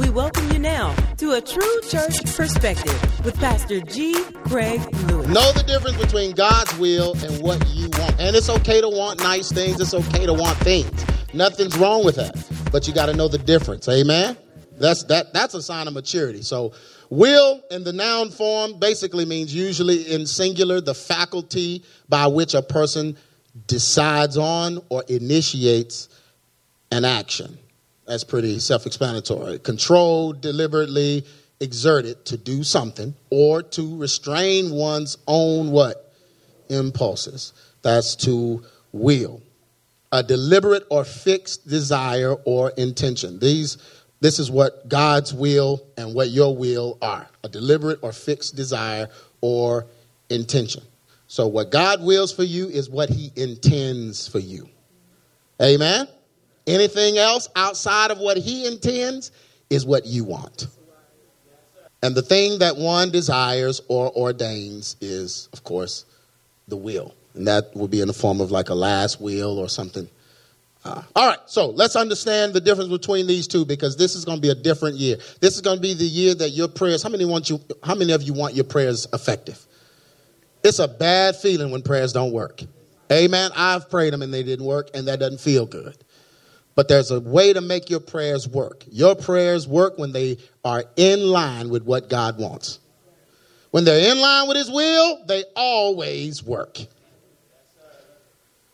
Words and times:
We 0.00 0.08
welcome 0.08 0.50
you 0.50 0.58
now 0.58 0.94
to 1.18 1.32
a 1.32 1.42
true 1.42 1.80
church 1.90 2.24
perspective 2.34 3.22
with 3.22 3.38
Pastor 3.38 3.82
G. 3.82 4.14
Craig 4.46 4.80
Lewis. 5.08 5.28
Know 5.28 5.52
the 5.52 5.62
difference 5.62 5.98
between 5.98 6.32
God's 6.32 6.74
will 6.78 7.12
and 7.22 7.42
what 7.42 7.62
you 7.68 7.90
want. 7.98 8.18
And 8.18 8.34
it's 8.34 8.48
okay 8.48 8.80
to 8.80 8.88
want 8.88 9.20
nice 9.20 9.52
things, 9.52 9.78
it's 9.78 9.92
okay 9.92 10.24
to 10.24 10.32
want 10.32 10.56
things. 10.60 11.04
Nothing's 11.34 11.76
wrong 11.76 12.02
with 12.02 12.16
that. 12.16 12.34
But 12.72 12.88
you 12.88 12.94
got 12.94 13.06
to 13.06 13.12
know 13.12 13.28
the 13.28 13.36
difference. 13.36 13.90
Amen? 13.90 14.38
That's 14.78 15.04
that 15.04 15.34
that's 15.34 15.52
a 15.52 15.60
sign 15.60 15.86
of 15.86 15.92
maturity. 15.92 16.40
So 16.40 16.72
will 17.10 17.60
in 17.70 17.84
the 17.84 17.92
noun 17.92 18.30
form 18.30 18.78
basically 18.78 19.26
means 19.26 19.54
usually 19.54 20.14
in 20.14 20.26
singular 20.26 20.80
the 20.80 20.94
faculty 20.94 21.84
by 22.08 22.26
which 22.26 22.54
a 22.54 22.62
person 22.62 23.18
decides 23.66 24.38
on 24.38 24.80
or 24.88 25.04
initiates 25.08 26.08
an 26.90 27.04
action. 27.04 27.58
That's 28.10 28.24
pretty 28.24 28.58
self 28.58 28.86
explanatory. 28.86 29.60
Controlled, 29.60 30.40
deliberately 30.40 31.24
exerted 31.60 32.24
to 32.24 32.36
do 32.36 32.64
something 32.64 33.14
or 33.30 33.62
to 33.62 33.96
restrain 33.98 34.72
one's 34.72 35.16
own 35.28 35.70
what? 35.70 36.12
Impulses. 36.68 37.52
That's 37.82 38.16
to 38.16 38.64
will. 38.90 39.40
A 40.10 40.24
deliberate 40.24 40.82
or 40.90 41.04
fixed 41.04 41.68
desire 41.68 42.34
or 42.44 42.70
intention. 42.70 43.38
These 43.38 43.78
this 44.18 44.40
is 44.40 44.50
what 44.50 44.88
God's 44.88 45.32
will 45.32 45.80
and 45.96 46.12
what 46.12 46.30
your 46.30 46.56
will 46.56 46.98
are 47.00 47.28
a 47.44 47.48
deliberate 47.48 48.00
or 48.02 48.10
fixed 48.10 48.56
desire 48.56 49.08
or 49.40 49.86
intention. 50.28 50.82
So, 51.28 51.46
what 51.46 51.70
God 51.70 52.02
wills 52.02 52.32
for 52.32 52.42
you 52.42 52.66
is 52.70 52.90
what 52.90 53.08
He 53.08 53.30
intends 53.36 54.26
for 54.26 54.40
you. 54.40 54.68
Amen? 55.62 56.08
Anything 56.66 57.18
else 57.18 57.48
outside 57.56 58.10
of 58.10 58.18
what 58.18 58.36
He 58.36 58.66
intends 58.66 59.32
is 59.68 59.86
what 59.86 60.06
you 60.06 60.24
want. 60.24 60.66
And 62.02 62.14
the 62.14 62.22
thing 62.22 62.60
that 62.60 62.76
one 62.76 63.10
desires 63.10 63.82
or 63.88 64.10
ordains 64.16 64.96
is, 65.00 65.48
of 65.52 65.64
course, 65.64 66.06
the 66.68 66.76
will. 66.76 67.14
And 67.34 67.46
that 67.46 67.74
will 67.74 67.88
be 67.88 68.00
in 68.00 68.08
the 68.08 68.14
form 68.14 68.40
of 68.40 68.50
like 68.50 68.70
a 68.70 68.74
last 68.74 69.20
will 69.20 69.58
or 69.58 69.68
something 69.68 70.08
uh, 70.82 71.02
all 71.14 71.28
right, 71.28 71.38
so 71.44 71.68
let's 71.70 71.94
understand 71.94 72.54
the 72.54 72.60
difference 72.60 72.88
between 72.88 73.26
these 73.26 73.46
two 73.46 73.66
because 73.66 73.96
this 73.98 74.14
is 74.14 74.24
going 74.24 74.38
to 74.38 74.42
be 74.42 74.48
a 74.48 74.54
different 74.54 74.96
year. 74.96 75.16
This 75.40 75.54
is 75.54 75.60
going 75.60 75.76
to 75.76 75.82
be 75.82 75.92
the 75.92 76.04
year 76.04 76.34
that 76.34 76.50
your 76.50 76.68
prayers. 76.68 77.02
How 77.02 77.10
many 77.10 77.26
want 77.26 77.50
you? 77.50 77.60
How 77.82 77.94
many 77.94 78.12
of 78.12 78.22
you 78.22 78.32
want 78.32 78.54
your 78.54 78.64
prayers 78.64 79.06
effective? 79.12 79.66
It's 80.64 80.78
a 80.78 80.88
bad 80.88 81.36
feeling 81.36 81.70
when 81.70 81.82
prayers 81.82 82.14
don't 82.14 82.32
work. 82.32 82.62
Amen. 83.12 83.50
I've 83.54 83.90
prayed 83.90 84.12
them 84.12 84.22
and 84.22 84.32
they 84.32 84.42
didn't 84.42 84.64
work, 84.64 84.90
and 84.94 85.06
that 85.08 85.20
doesn't 85.20 85.40
feel 85.40 85.66
good. 85.66 85.98
But 86.80 86.88
there's 86.88 87.10
a 87.10 87.20
way 87.20 87.52
to 87.52 87.60
make 87.60 87.90
your 87.90 88.00
prayers 88.00 88.48
work. 88.48 88.84
Your 88.90 89.14
prayers 89.14 89.68
work 89.68 89.98
when 89.98 90.12
they 90.12 90.38
are 90.64 90.82
in 90.96 91.20
line 91.20 91.68
with 91.68 91.82
what 91.82 92.08
God 92.08 92.38
wants. 92.38 92.78
When 93.70 93.84
they're 93.84 94.10
in 94.10 94.18
line 94.18 94.48
with 94.48 94.56
His 94.56 94.70
will, 94.70 95.22
they 95.26 95.44
always 95.54 96.42
work. 96.42 96.78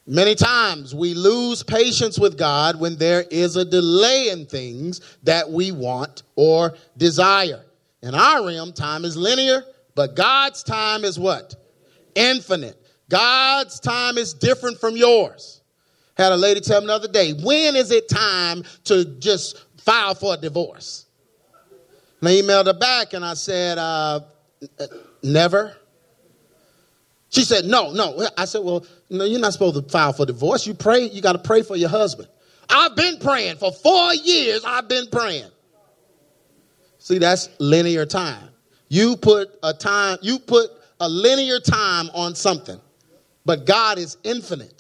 Many 0.07 0.37
times 0.37 0.95
we 0.95 1.15
lose 1.15 1.65
patience 1.65 2.17
with 2.17 2.39
God 2.39 2.79
when 2.79 2.95
there 2.95 3.25
is 3.29 3.57
a 3.57 3.65
delay 3.65 4.29
in 4.29 4.47
things 4.47 5.01
that 5.25 5.51
we 5.51 5.73
want 5.73 6.23
or 6.37 6.77
desire. 6.97 7.65
In 8.03 8.15
our 8.15 8.47
realm, 8.47 8.73
time 8.73 9.05
is 9.05 9.17
linear, 9.17 9.65
but 9.97 10.15
God's 10.15 10.63
time 10.63 11.05
is 11.05 11.19
what? 11.19 11.57
Infinite. 12.15 12.81
God's 13.09 13.81
time 13.81 14.17
is 14.17 14.33
different 14.33 14.79
from 14.79 14.97
yours. 14.97 15.56
Had 16.17 16.33
a 16.33 16.37
lady 16.37 16.61
tell 16.61 16.81
me 16.81 16.87
the 16.87 16.95
other 16.95 17.09
day, 17.09 17.33
when 17.33 17.77
is 17.77 17.91
it 17.91 18.09
time 18.09 18.65
to 18.85 19.05
just 19.19 19.65
file 19.79 20.15
for 20.15 20.35
a 20.35 20.37
divorce? 20.37 21.07
And 22.21 22.29
I 22.29 22.33
emailed 22.33 22.67
her 22.67 22.73
back 22.73 23.13
and 23.13 23.25
I 23.25 23.35
said, 23.35 23.79
uh, 23.79 24.21
never. 25.23 25.77
She 27.29 27.43
said, 27.43 27.67
no, 27.67 27.93
no. 27.93 28.27
I 28.39 28.47
said, 28.47 28.63
well, 28.65 28.87
no, 29.11 29.25
you're 29.25 29.41
not 29.41 29.53
supposed 29.53 29.75
to 29.75 29.83
file 29.91 30.13
for 30.13 30.25
divorce. 30.25 30.67
You 30.67 30.75
pray, 30.75 31.09
you 31.11 31.21
got 31.21 31.33
to 31.33 31.39
pray 31.39 31.63
for 31.63 31.77
your 31.77 31.91
husband. 31.91 32.29
I've 32.71 32.97
been 32.97 33.19
praying 33.19 33.57
for 33.57 33.71
four 33.71 34.15
years. 34.15 34.65
I've 34.65 34.89
been 34.89 35.09
praying. 35.11 35.51
See, 36.99 37.19
that's 37.19 37.51
linear 37.61 38.07
time. 38.07 38.49
You 38.89 39.17
put 39.17 39.49
a 39.63 39.75
time, 39.75 40.19
you 40.23 40.39
put 40.39 40.71
a 40.99 41.09
linear 41.09 41.61
time 41.61 42.09
on 42.15 42.35
something, 42.35 42.81
but 43.45 43.67
God 43.67 43.99
is 43.99 44.17
infinite. 44.25 44.76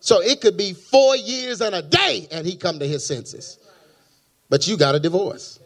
So 0.00 0.22
it 0.22 0.40
could 0.40 0.56
be 0.56 0.72
four 0.72 1.16
years 1.16 1.60
and 1.60 1.74
a 1.74 1.82
day, 1.82 2.28
and 2.30 2.46
he 2.46 2.56
come 2.56 2.78
to 2.78 2.86
his 2.86 3.04
senses. 3.04 3.58
But 4.48 4.66
you 4.66 4.76
got 4.76 4.94
a 4.94 5.00
divorce. 5.00 5.58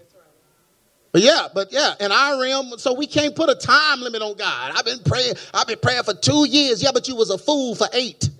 But 1.12 1.20
yeah, 1.20 1.48
but 1.52 1.72
yeah, 1.72 1.94
in 2.00 2.10
our 2.10 2.40
realm, 2.40 2.78
so 2.78 2.94
we 2.94 3.06
can't 3.06 3.36
put 3.36 3.50
a 3.50 3.54
time 3.54 4.00
limit 4.00 4.22
on 4.22 4.34
God. 4.34 4.72
I've 4.74 4.84
been 4.86 5.00
praying, 5.00 5.34
I've 5.52 5.66
been 5.66 5.78
praying 5.78 6.04
for 6.04 6.14
two 6.14 6.48
years. 6.48 6.82
Yeah, 6.82 6.90
but 6.92 7.06
you 7.06 7.14
was 7.14 7.28
a 7.28 7.36
fool 7.36 7.74
for 7.74 7.86
eight. 7.92 8.30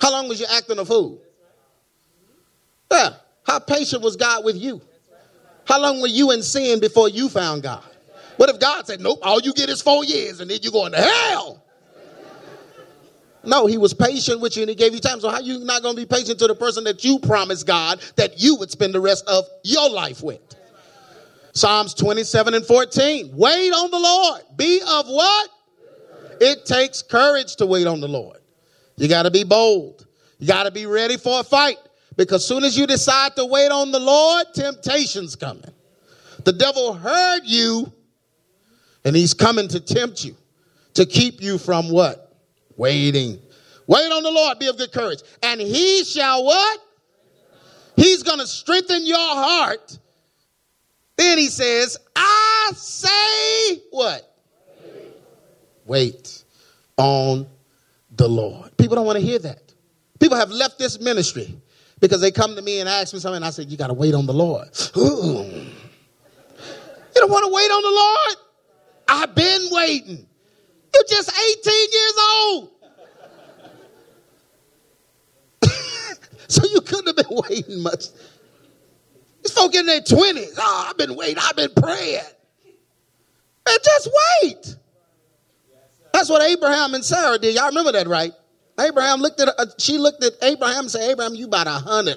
How 0.00 0.10
long 0.10 0.28
was 0.28 0.40
you 0.40 0.46
acting 0.50 0.78
a 0.78 0.84
fool? 0.84 1.20
Yeah. 2.90 3.10
How 3.46 3.58
patient 3.58 4.02
was 4.02 4.16
God 4.16 4.44
with 4.44 4.56
you? 4.56 4.80
How 5.64 5.80
long 5.80 6.00
were 6.00 6.08
you 6.08 6.30
in 6.32 6.42
sin 6.42 6.80
before 6.80 7.08
you 7.08 7.28
found 7.28 7.62
God? 7.62 7.84
What 8.36 8.48
if 8.48 8.58
God 8.58 8.86
said, 8.86 9.00
Nope, 9.00 9.20
all 9.22 9.40
you 9.40 9.52
get 9.52 9.68
is 9.68 9.82
four 9.82 10.04
years 10.04 10.40
and 10.40 10.50
then 10.50 10.58
you're 10.62 10.72
going 10.72 10.92
to 10.92 11.00
hell? 11.00 11.61
No, 13.44 13.66
he 13.66 13.76
was 13.76 13.92
patient 13.92 14.40
with 14.40 14.56
you 14.56 14.62
and 14.62 14.68
he 14.68 14.74
gave 14.74 14.94
you 14.94 15.00
time. 15.00 15.20
So 15.20 15.28
how 15.28 15.40
you 15.40 15.58
not 15.60 15.82
going 15.82 15.96
to 15.96 16.00
be 16.00 16.06
patient 16.06 16.38
to 16.38 16.46
the 16.46 16.54
person 16.54 16.84
that 16.84 17.04
you 17.04 17.18
promised 17.18 17.66
God 17.66 18.00
that 18.16 18.40
you 18.40 18.56
would 18.56 18.70
spend 18.70 18.94
the 18.94 19.00
rest 19.00 19.26
of 19.26 19.44
your 19.64 19.90
life 19.90 20.22
with? 20.22 20.40
Psalms 21.52 21.94
27 21.94 22.54
and 22.54 22.64
14. 22.64 23.30
Wait 23.34 23.70
on 23.72 23.90
the 23.90 23.98
Lord. 23.98 24.42
Be 24.56 24.80
of 24.80 25.06
what? 25.06 25.50
It 26.40 26.64
takes 26.64 27.02
courage 27.02 27.56
to 27.56 27.66
wait 27.66 27.86
on 27.86 28.00
the 28.00 28.08
Lord. 28.08 28.38
You 28.96 29.08
got 29.08 29.24
to 29.24 29.30
be 29.30 29.44
bold. 29.44 30.06
You 30.38 30.46
got 30.46 30.64
to 30.64 30.70
be 30.70 30.86
ready 30.86 31.16
for 31.16 31.40
a 31.40 31.44
fight 31.44 31.78
because 32.16 32.46
soon 32.46 32.64
as 32.64 32.76
you 32.76 32.86
decide 32.86 33.36
to 33.36 33.44
wait 33.44 33.70
on 33.70 33.92
the 33.92 34.00
Lord, 34.00 34.46
temptation's 34.54 35.36
coming. 35.36 35.70
The 36.44 36.52
devil 36.52 36.94
heard 36.94 37.42
you 37.44 37.92
and 39.04 39.14
he's 39.14 39.34
coming 39.34 39.68
to 39.68 39.80
tempt 39.80 40.24
you, 40.24 40.36
to 40.94 41.06
keep 41.06 41.40
you 41.40 41.58
from 41.58 41.90
what? 41.90 42.21
Waiting. 42.82 43.40
Wait 43.86 44.12
on 44.12 44.22
the 44.22 44.30
Lord, 44.30 44.58
be 44.58 44.66
of 44.68 44.76
good 44.76 44.92
courage. 44.92 45.22
And 45.42 45.60
he 45.60 46.04
shall 46.04 46.44
what? 46.44 46.80
He's 47.96 48.22
going 48.22 48.38
to 48.38 48.46
strengthen 48.46 49.06
your 49.06 49.18
heart 49.18 49.98
then 51.16 51.38
he 51.38 51.48
says, 51.48 51.98
I 52.16 52.72
say 52.74 53.82
what? 53.90 54.28
Wait 55.84 56.44
on 56.96 57.46
the 58.16 58.28
Lord. 58.28 58.76
People 58.76 58.96
don't 58.96 59.06
want 59.06 59.18
to 59.18 59.24
hear 59.24 59.38
that. 59.40 59.72
People 60.18 60.36
have 60.36 60.50
left 60.50 60.78
this 60.78 61.00
ministry 61.00 61.54
because 62.00 62.20
they 62.20 62.30
come 62.30 62.56
to 62.56 62.62
me 62.62 62.80
and 62.80 62.88
ask 62.88 63.12
me 63.12 63.20
something, 63.20 63.36
and 63.36 63.44
I 63.44 63.50
said, 63.50 63.70
You 63.70 63.76
got 63.76 63.88
to 63.88 63.94
wait 63.94 64.14
on 64.14 64.26
the 64.26 64.32
Lord. 64.32 64.68
Ooh. 64.96 65.44
You 67.14 67.20
don't 67.20 67.30
want 67.30 67.46
to 67.46 67.52
wait 67.52 67.70
on 67.70 67.82
the 67.82 67.90
Lord? 67.90 68.36
I've 69.08 69.34
been 69.34 69.68
waiting. 69.70 70.26
You're 70.94 71.04
just 71.08 71.30
18 71.30 71.72
years 71.92 72.14
old. 72.30 72.70
so 76.48 76.66
you 76.68 76.80
couldn't 76.80 77.06
have 77.06 77.28
been 77.28 77.40
waiting 77.48 77.82
much. 77.82 78.06
These 79.42 79.52
folk 79.52 79.74
in 79.74 79.86
their 79.86 80.00
20s. 80.00 80.54
Oh, 80.58 80.86
I've 80.88 80.96
been 80.96 81.16
waiting. 81.16 81.38
I've 81.42 81.56
been 81.56 81.72
praying. 81.74 82.20
And 83.66 83.78
just 83.84 84.08
wait. 84.42 84.76
That's 86.12 86.28
what 86.28 86.42
Abraham 86.42 86.94
and 86.94 87.04
Sarah 87.04 87.38
did. 87.38 87.54
Y'all 87.54 87.68
remember 87.68 87.92
that, 87.92 88.06
right? 88.06 88.32
Abraham 88.78 89.20
looked 89.20 89.40
at, 89.40 89.48
uh, 89.48 89.66
she 89.78 89.98
looked 89.98 90.22
at 90.24 90.32
Abraham 90.42 90.80
and 90.80 90.90
said, 90.90 91.10
Abraham, 91.10 91.34
you 91.34 91.46
about 91.46 91.66
a 91.66 91.70
hundred. 91.70 92.16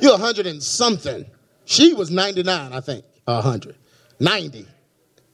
You're 0.00 0.14
a 0.14 0.18
hundred 0.18 0.46
and 0.46 0.62
something. 0.62 1.26
She 1.64 1.94
was 1.94 2.10
99, 2.10 2.72
I 2.72 2.80
think. 2.80 3.04
A 3.26 3.40
hundred. 3.40 3.76
90. 4.18 4.66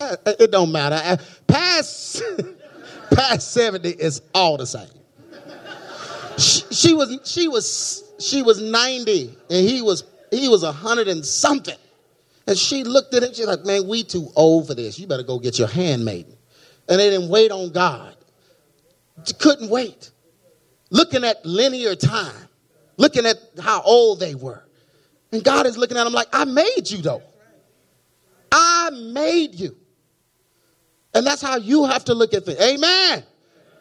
Uh, 0.01 0.17
uh, 0.27 0.33
it 0.39 0.51
don't 0.51 0.73
matter. 0.73 1.01
Uh, 1.03 1.17
past, 1.47 2.23
past 3.13 3.53
70 3.53 3.91
is 3.91 4.23
all 4.35 4.57
the 4.57 4.67
same. 4.67 4.89
She, 6.39 6.93
was, 6.93 7.19
she 7.25 7.49
was, 7.49 8.05
she 8.21 8.43
was 8.43 8.61
90 8.61 9.37
and 9.51 9.69
he 9.69 9.81
was 9.81 10.05
he 10.31 10.49
was 10.49 10.63
a 10.63 10.73
hundred 10.73 11.09
and 11.09 11.25
something. 11.25 11.77
And 12.47 12.57
she 12.57 12.85
looked 12.85 13.15
at 13.15 13.23
him, 13.23 13.35
she's 13.35 13.47
like, 13.47 13.65
man, 13.65 13.89
we 13.89 14.05
too 14.05 14.29
old 14.37 14.69
for 14.69 14.75
this. 14.75 14.99
You 14.99 15.07
better 15.07 15.23
go 15.23 15.39
get 15.39 15.59
your 15.59 15.69
handmaiden. 15.69 16.37
And 16.89 17.01
they 17.01 17.11
didn't 17.11 17.29
wait 17.29 17.51
on 17.51 17.71
God. 17.73 18.15
Couldn't 19.41 19.69
wait. 19.69 20.11
Looking 20.91 21.25
at 21.25 21.45
linear 21.45 21.97
time, 21.97 22.49
looking 22.97 23.27
at 23.27 23.37
how 23.61 23.83
old 23.83 24.21
they 24.21 24.37
were. 24.37 24.65
And 25.33 25.43
God 25.43 25.67
is 25.67 25.77
looking 25.77 25.97
at 25.97 26.05
them 26.05 26.13
like, 26.13 26.29
I 26.33 26.45
made 26.45 26.89
you 26.89 26.99
though. 26.99 27.23
I 28.53 28.91
made 28.91 29.57
you. 29.57 29.77
And 31.17 31.27
that's 31.27 31.41
how 31.41 31.57
you 31.57 31.87
have 31.87 32.05
to 32.05 32.15
look 32.15 32.35
at 32.35 32.45
things. 32.45 32.61
Amen. 32.61 33.25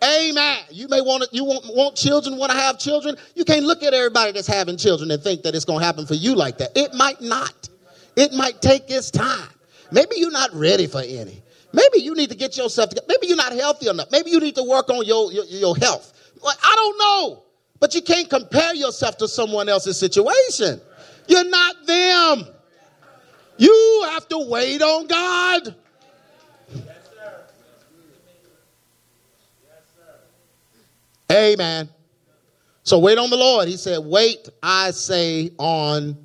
Amen. 0.01 0.59
You 0.71 0.87
may 0.87 1.01
want 1.01 1.23
to, 1.23 1.29
you 1.33 1.43
want, 1.43 1.65
want 1.67 1.97
children, 1.97 2.37
want 2.37 2.53
to 2.53 2.57
have 2.57 2.79
children. 2.79 3.17
You 3.35 3.43
can't 3.43 3.65
look 3.65 3.83
at 3.83 3.93
everybody 3.93 4.31
that's 4.31 4.47
having 4.47 4.77
children 4.77 5.11
and 5.11 5.21
think 5.21 5.43
that 5.43 5.53
it's 5.53 5.65
going 5.65 5.79
to 5.79 5.85
happen 5.85 6.05
for 6.05 6.13
you 6.13 6.33
like 6.33 6.57
that. 6.59 6.71
It 6.77 6.93
might 6.93 7.19
not. 7.19 7.67
It 8.15 8.31
might 8.31 8.61
take 8.61 8.89
its 8.89 9.11
time. 9.11 9.49
Maybe 9.91 10.15
you're 10.15 10.31
not 10.31 10.53
ready 10.53 10.87
for 10.87 11.01
any. 11.01 11.43
Maybe 11.73 11.99
you 11.99 12.15
need 12.15 12.29
to 12.29 12.37
get 12.37 12.55
yourself 12.55 12.91
together. 12.91 13.07
Maybe 13.09 13.27
you're 13.27 13.35
not 13.35 13.51
healthy 13.51 13.89
enough. 13.89 14.11
Maybe 14.13 14.31
you 14.31 14.39
need 14.39 14.55
to 14.55 14.63
work 14.63 14.89
on 14.89 15.05
your, 15.05 15.29
your, 15.33 15.43
your 15.43 15.75
health. 15.75 16.13
I 16.41 16.73
don't 16.77 16.97
know. 16.97 17.43
But 17.81 17.93
you 17.95 18.01
can't 18.01 18.29
compare 18.29 18.73
yourself 18.73 19.17
to 19.17 19.27
someone 19.27 19.67
else's 19.67 19.99
situation. 19.99 20.79
You're 21.27 21.49
not 21.49 21.85
them. 21.85 22.45
You 23.57 24.03
have 24.11 24.25
to 24.29 24.47
wait 24.47 24.81
on 24.81 25.07
God. 25.07 25.75
Amen. 31.31 31.89
So 32.83 32.99
wait 32.99 33.17
on 33.17 33.29
the 33.29 33.37
Lord. 33.37 33.67
He 33.67 33.77
said, 33.77 33.99
Wait, 34.03 34.47
I 34.61 34.91
say, 34.91 35.51
on 35.57 36.17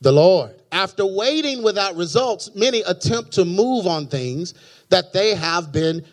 the 0.00 0.12
Lord. 0.12 0.62
After 0.70 1.04
waiting 1.04 1.62
without 1.62 1.96
results, 1.96 2.50
many 2.54 2.82
attempt 2.82 3.32
to 3.32 3.44
move 3.44 3.86
on 3.86 4.06
things 4.06 4.54
that 4.90 5.12
they 5.12 5.34
have 5.34 5.72
been, 5.72 6.04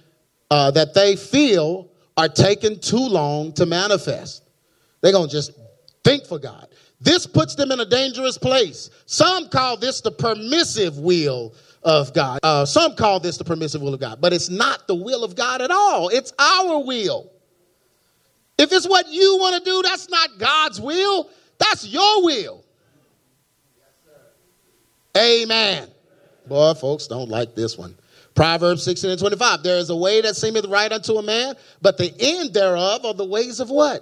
uh, 0.50 0.72
that 0.72 0.94
they 0.94 1.16
feel 1.16 1.92
are 2.18 2.30
taking 2.30 2.80
too 2.80 2.98
long 2.98 3.51
to 3.54 3.66
manifest. 3.66 4.44
They're 5.01 5.12
going 5.12 5.28
to 5.28 5.31
just 5.31 5.51
think 6.04 6.25
for 6.25 6.39
God. 6.39 6.68
This 7.01 7.28
puts 7.28 7.56
them 7.56 7.71
in 7.71 7.80
a 7.80 7.86
dangerous 7.86 8.38
place. 8.38 8.89
Some 9.06 9.50
call 9.50 9.78
this 9.78 10.01
the 10.01 10.12
permissive 10.12 10.98
will 10.98 11.54
of 11.83 12.13
God. 12.13 12.39
Uh, 12.42 12.66
some 12.66 12.95
call 12.95 13.19
this 13.19 13.38
the 13.38 13.44
permissive 13.44 13.81
will 13.81 13.94
of 13.94 14.00
God, 14.00 14.19
but 14.21 14.33
it's 14.33 14.50
not 14.50 14.88
the 14.88 14.95
will 14.95 15.24
of 15.24 15.36
God 15.36 15.62
at 15.62 15.69
all. 15.69 16.10
It's 16.10 16.33
our 16.39 16.83
will. 16.83 17.31
If 18.57 18.72
it's 18.72 18.88
what 18.88 19.07
you 19.10 19.38
want 19.38 19.63
to 19.63 19.69
do, 19.69 19.81
that's 19.81 20.10
not 20.10 20.38
God's 20.38 20.80
will, 20.80 21.30
that's 21.57 21.86
your 21.88 22.24
will. 22.24 22.63
Amen. 25.18 25.90
Boy, 26.48 26.74
folks 26.74 27.07
don't 27.07 27.30
like 27.30 27.56
this 27.56 27.78
one. 27.78 27.96
Proverbs 28.36 28.84
16 28.84 29.12
and 29.12 29.19
25. 29.19 29.63
There 29.63 29.78
is 29.78 29.90
a 29.90 29.96
way 29.96 30.22
that 30.22 30.36
seemeth 30.36 30.66
right 30.66 30.92
unto 30.92 31.13
a 31.13 31.24
man, 31.24 31.56
but 31.81 31.98
the 31.98 32.13
end 32.19 32.54
thereof 32.54 33.06
are 33.06 33.13
the 33.13 33.25
ways 33.25 33.60
of 33.60 33.69
what? 33.69 34.02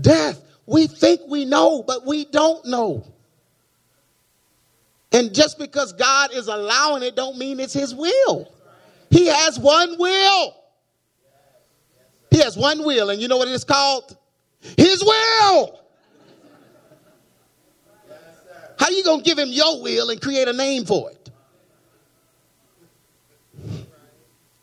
Death. 0.00 0.40
We 0.66 0.86
think 0.86 1.22
we 1.28 1.44
know, 1.44 1.82
but 1.82 2.06
we 2.06 2.24
don't 2.26 2.64
know. 2.64 3.04
And 5.10 5.34
just 5.34 5.58
because 5.58 5.92
God 5.92 6.32
is 6.32 6.46
allowing 6.46 7.02
it 7.02 7.16
don't 7.16 7.36
mean 7.36 7.58
it's 7.58 7.72
his 7.72 7.92
will. 7.92 8.52
He 9.10 9.26
has 9.26 9.58
one 9.58 9.98
will. 9.98 10.54
He 12.30 12.38
has 12.38 12.56
one 12.56 12.84
will, 12.84 13.10
and 13.10 13.20
you 13.20 13.28
know 13.28 13.36
what 13.36 13.48
it 13.48 13.54
is 13.54 13.64
called? 13.64 14.16
His 14.76 15.02
will. 15.02 15.80
How 18.78 18.88
you 18.88 19.04
going 19.04 19.20
to 19.20 19.24
give 19.24 19.38
him 19.38 19.50
your 19.50 19.82
will 19.82 20.10
and 20.10 20.20
create 20.20 20.48
a 20.48 20.52
name 20.52 20.84
for 20.84 21.10
it? 21.10 21.30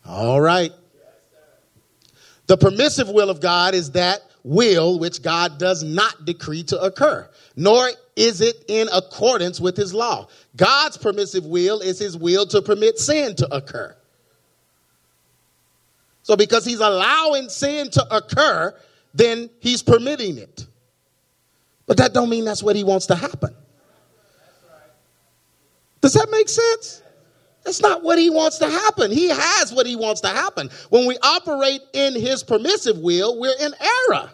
All 0.04 0.40
right. 0.40 0.72
The 2.46 2.56
permissive 2.56 3.10
will 3.10 3.28
of 3.30 3.40
God 3.40 3.74
is 3.74 3.92
that 3.92 4.22
will 4.42 4.98
which 4.98 5.22
God 5.22 5.58
does 5.58 5.82
not 5.82 6.24
decree 6.24 6.62
to 6.64 6.80
occur, 6.80 7.28
nor 7.54 7.90
is 8.16 8.40
it 8.40 8.64
in 8.68 8.88
accordance 8.92 9.60
with 9.60 9.76
his 9.76 9.92
law. 9.92 10.26
God's 10.56 10.96
permissive 10.96 11.44
will 11.44 11.80
is 11.80 11.98
his 11.98 12.16
will 12.16 12.46
to 12.46 12.62
permit 12.62 12.98
sin 12.98 13.36
to 13.36 13.54
occur. 13.54 13.94
So 16.28 16.36
because 16.36 16.62
he's 16.62 16.80
allowing 16.80 17.48
sin 17.48 17.88
to 17.88 18.06
occur, 18.14 18.74
then 19.14 19.48
he's 19.60 19.82
permitting 19.82 20.36
it. 20.36 20.66
But 21.86 21.96
that 21.96 22.12
don't 22.12 22.28
mean 22.28 22.44
that's 22.44 22.62
what 22.62 22.76
he 22.76 22.84
wants 22.84 23.06
to 23.06 23.14
happen. 23.14 23.56
Does 26.02 26.12
that 26.12 26.28
make 26.30 26.50
sense? 26.50 27.02
That's 27.64 27.80
not 27.80 28.02
what 28.02 28.18
he 28.18 28.28
wants 28.28 28.58
to 28.58 28.68
happen. 28.68 29.10
He 29.10 29.30
has 29.30 29.72
what 29.72 29.86
he 29.86 29.96
wants 29.96 30.20
to 30.20 30.28
happen. 30.28 30.68
When 30.90 31.06
we 31.06 31.16
operate 31.22 31.80
in 31.94 32.14
his 32.14 32.44
permissive 32.44 32.98
will, 32.98 33.40
we're 33.40 33.58
in 33.58 33.72
error. 34.10 34.30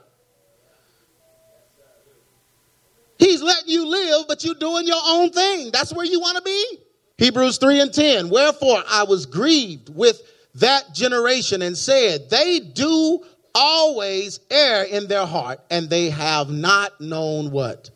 He's 3.20 3.40
letting 3.40 3.70
you 3.70 3.86
live, 3.86 4.26
but 4.26 4.42
you're 4.42 4.56
doing 4.56 4.84
your 4.84 5.00
own 5.06 5.30
thing. 5.30 5.70
That's 5.70 5.92
where 5.92 6.04
you 6.04 6.18
want 6.18 6.38
to 6.38 6.42
be. 6.42 6.78
Hebrews 7.18 7.58
3 7.58 7.82
and 7.82 7.94
10. 7.94 8.30
Wherefore 8.30 8.82
I 8.90 9.04
was 9.04 9.26
grieved 9.26 9.94
with 9.94 10.20
that 10.56 10.94
generation 10.94 11.62
and 11.62 11.76
said, 11.76 12.30
They 12.30 12.60
do 12.60 13.24
always 13.54 14.40
err 14.50 14.84
in 14.84 15.06
their 15.06 15.26
heart, 15.26 15.60
and 15.70 15.88
they 15.88 16.10
have 16.10 16.50
not 16.50 17.00
known 17.00 17.50
what? 17.50 17.90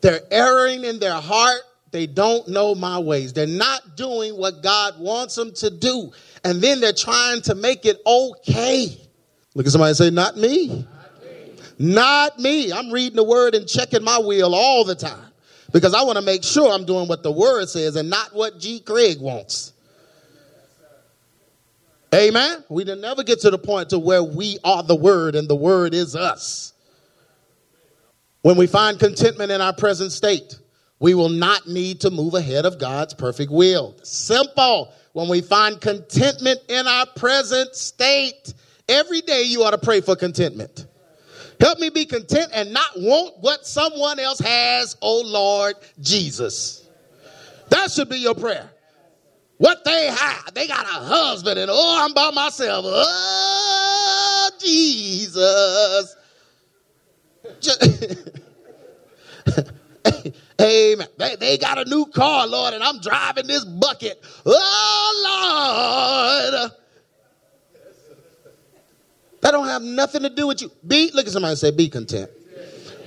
They're 0.00 0.20
erring 0.30 0.84
in 0.84 0.98
their 0.98 1.20
heart 1.20 1.62
they 1.92 2.06
don't 2.06 2.48
know 2.48 2.74
my 2.74 2.98
ways. 2.98 3.34
They're 3.34 3.46
not 3.46 3.96
doing 3.96 4.36
what 4.36 4.62
God 4.62 4.98
wants 4.98 5.34
them 5.34 5.52
to 5.56 5.70
do. 5.70 6.10
And 6.42 6.60
then 6.60 6.80
they're 6.80 6.94
trying 6.94 7.42
to 7.42 7.54
make 7.54 7.84
it 7.84 8.00
okay. 8.04 8.98
Look 9.54 9.66
at 9.66 9.72
somebody 9.72 9.90
and 9.90 9.96
say, 9.96 10.10
Not 10.10 10.36
me. 10.36 10.86
Not 11.78 12.38
me. 12.38 12.72
I'm 12.72 12.90
reading 12.90 13.16
the 13.16 13.24
word 13.24 13.54
and 13.54 13.68
checking 13.68 14.02
my 14.02 14.18
wheel 14.18 14.54
all 14.54 14.84
the 14.84 14.94
time 14.94 15.32
because 15.72 15.94
I 15.94 16.02
want 16.02 16.16
to 16.16 16.24
make 16.24 16.42
sure 16.44 16.72
I'm 16.72 16.86
doing 16.86 17.08
what 17.08 17.22
the 17.22 17.32
word 17.32 17.68
says 17.68 17.96
and 17.96 18.08
not 18.08 18.34
what 18.34 18.58
G. 18.58 18.80
Craig 18.80 19.20
wants. 19.20 19.71
Amen. 22.14 22.64
We 22.68 22.84
didn't 22.84 23.00
never 23.00 23.22
get 23.22 23.40
to 23.40 23.50
the 23.50 23.58
point 23.58 23.90
to 23.90 23.98
where 23.98 24.22
we 24.22 24.58
are 24.64 24.82
the 24.82 24.94
word 24.94 25.34
and 25.34 25.48
the 25.48 25.56
word 25.56 25.94
is 25.94 26.14
us. 26.14 26.74
When 28.42 28.56
we 28.56 28.66
find 28.66 28.98
contentment 28.98 29.50
in 29.50 29.60
our 29.60 29.72
present 29.72 30.12
state, 30.12 30.58
we 30.98 31.14
will 31.14 31.30
not 31.30 31.66
need 31.66 32.00
to 32.02 32.10
move 32.10 32.34
ahead 32.34 32.66
of 32.66 32.78
God's 32.78 33.14
perfect 33.14 33.50
will. 33.50 33.96
Simple. 34.02 34.92
When 35.12 35.28
we 35.28 35.40
find 35.40 35.80
contentment 35.80 36.60
in 36.68 36.86
our 36.86 37.06
present 37.16 37.74
state, 37.74 38.54
every 38.88 39.20
day 39.20 39.42
you 39.42 39.62
ought 39.62 39.70
to 39.70 39.78
pray 39.78 40.00
for 40.00 40.16
contentment. 40.16 40.86
Help 41.60 41.78
me 41.78 41.90
be 41.90 42.04
content 42.04 42.50
and 42.52 42.72
not 42.72 42.90
want 42.96 43.36
what 43.40 43.66
someone 43.66 44.18
else 44.18 44.40
has, 44.40 44.96
oh 45.00 45.22
Lord 45.24 45.76
Jesus. 46.00 46.86
That 47.68 47.90
should 47.90 48.08
be 48.08 48.18
your 48.18 48.34
prayer. 48.34 48.68
What 49.62 49.84
they 49.84 50.06
have, 50.06 50.52
they 50.54 50.66
got 50.66 50.84
a 50.84 51.04
husband, 51.04 51.56
and 51.56 51.70
oh, 51.72 52.04
I'm 52.04 52.12
by 52.12 52.32
myself. 52.32 52.84
Oh, 52.84 54.50
Jesus. 54.60 56.16
Amen. 60.60 61.06
They, 61.16 61.36
they 61.36 61.58
got 61.58 61.78
a 61.78 61.84
new 61.84 62.06
car, 62.06 62.48
Lord, 62.48 62.74
and 62.74 62.82
I'm 62.82 62.98
driving 62.98 63.46
this 63.46 63.64
bucket. 63.64 64.20
Oh, 64.44 66.50
Lord. 66.50 66.72
That 69.42 69.52
don't 69.52 69.68
have 69.68 69.82
nothing 69.82 70.22
to 70.22 70.28
do 70.28 70.48
with 70.48 70.60
you. 70.60 70.72
Be, 70.84 71.12
look 71.14 71.26
at 71.26 71.32
somebody 71.32 71.52
and 71.52 71.58
say, 71.60 71.70
be 71.70 71.88
content. 71.88 72.28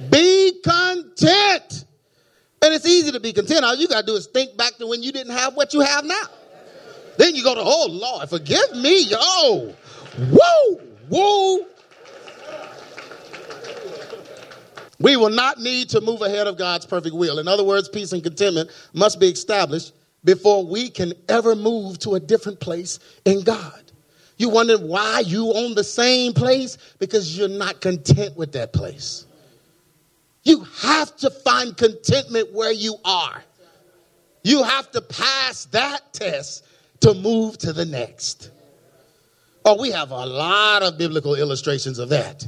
Be 0.10 0.62
content. 0.64 1.84
And 2.62 2.74
it's 2.74 2.88
easy 2.88 3.12
to 3.12 3.20
be 3.20 3.34
content. 3.34 3.66
All 3.66 3.76
you 3.76 3.90
got 3.90 4.00
to 4.00 4.08
do 4.08 4.16
is 4.16 4.28
think 4.28 4.56
back 4.56 4.78
to 4.78 4.88
when 4.88 5.04
you 5.04 5.12
didn't 5.12 5.34
have 5.34 5.56
what 5.56 5.74
you 5.74 5.82
have 5.82 6.06
now. 6.06 6.24
Then 7.18 7.36
you 7.36 7.44
go 7.44 7.56
to, 7.56 7.62
oh, 7.64 7.88
Lord, 7.90 8.30
forgive 8.30 8.72
me. 8.76 9.04
Yo. 9.04 9.74
Woo. 10.20 10.82
Woo. 11.10 11.66
We 15.00 15.18
will 15.18 15.30
not 15.30 15.60
need 15.60 15.90
to 15.90 16.02
move 16.02 16.22
ahead 16.22 16.48
of 16.48 16.58
God's 16.58 16.86
perfect 16.86 17.16
will. 17.16 17.40
In 17.40 17.48
other 17.48 17.64
words, 17.64 17.90
peace 17.90 18.14
and 18.14 18.24
contentment 18.24 18.72
must 18.94 19.20
be 19.20 19.28
established 19.28 19.94
before 20.24 20.66
we 20.66 20.90
can 20.90 21.14
ever 21.30 21.56
move 21.56 22.00
to 22.00 22.16
a 22.16 22.20
different 22.20 22.60
place 22.60 23.00
in 23.26 23.44
God. 23.44 23.82
You 24.38 24.50
wonder 24.50 24.78
why 24.78 25.22
you 25.26 25.54
own 25.54 25.76
the 25.76 25.84
same 25.84 26.34
place? 26.34 26.78
Because 27.00 27.38
you're 27.38 27.48
not 27.48 27.82
content 27.82 28.36
with 28.36 28.52
that 28.54 28.74
place. 28.74 29.26
You 30.44 30.62
have 30.82 31.16
to 31.18 31.30
find 31.30 31.76
contentment 31.76 32.54
where 32.54 32.72
you 32.72 32.96
are. 33.04 33.44
You 34.44 34.64
have 34.64 34.92
to 34.92 35.02
pass 35.02 35.66
that 35.66 36.14
test 36.14 36.66
to 37.02 37.14
move 37.14 37.58
to 37.60 37.74
the 37.74 37.86
next. 37.86 38.52
Oh, 39.64 39.80
we 39.82 39.92
have 39.92 40.12
a 40.12 40.26
lot 40.26 40.84
of 40.84 40.98
biblical 40.98 41.36
illustrations 41.36 42.00
of 42.00 42.10
that. 42.10 42.46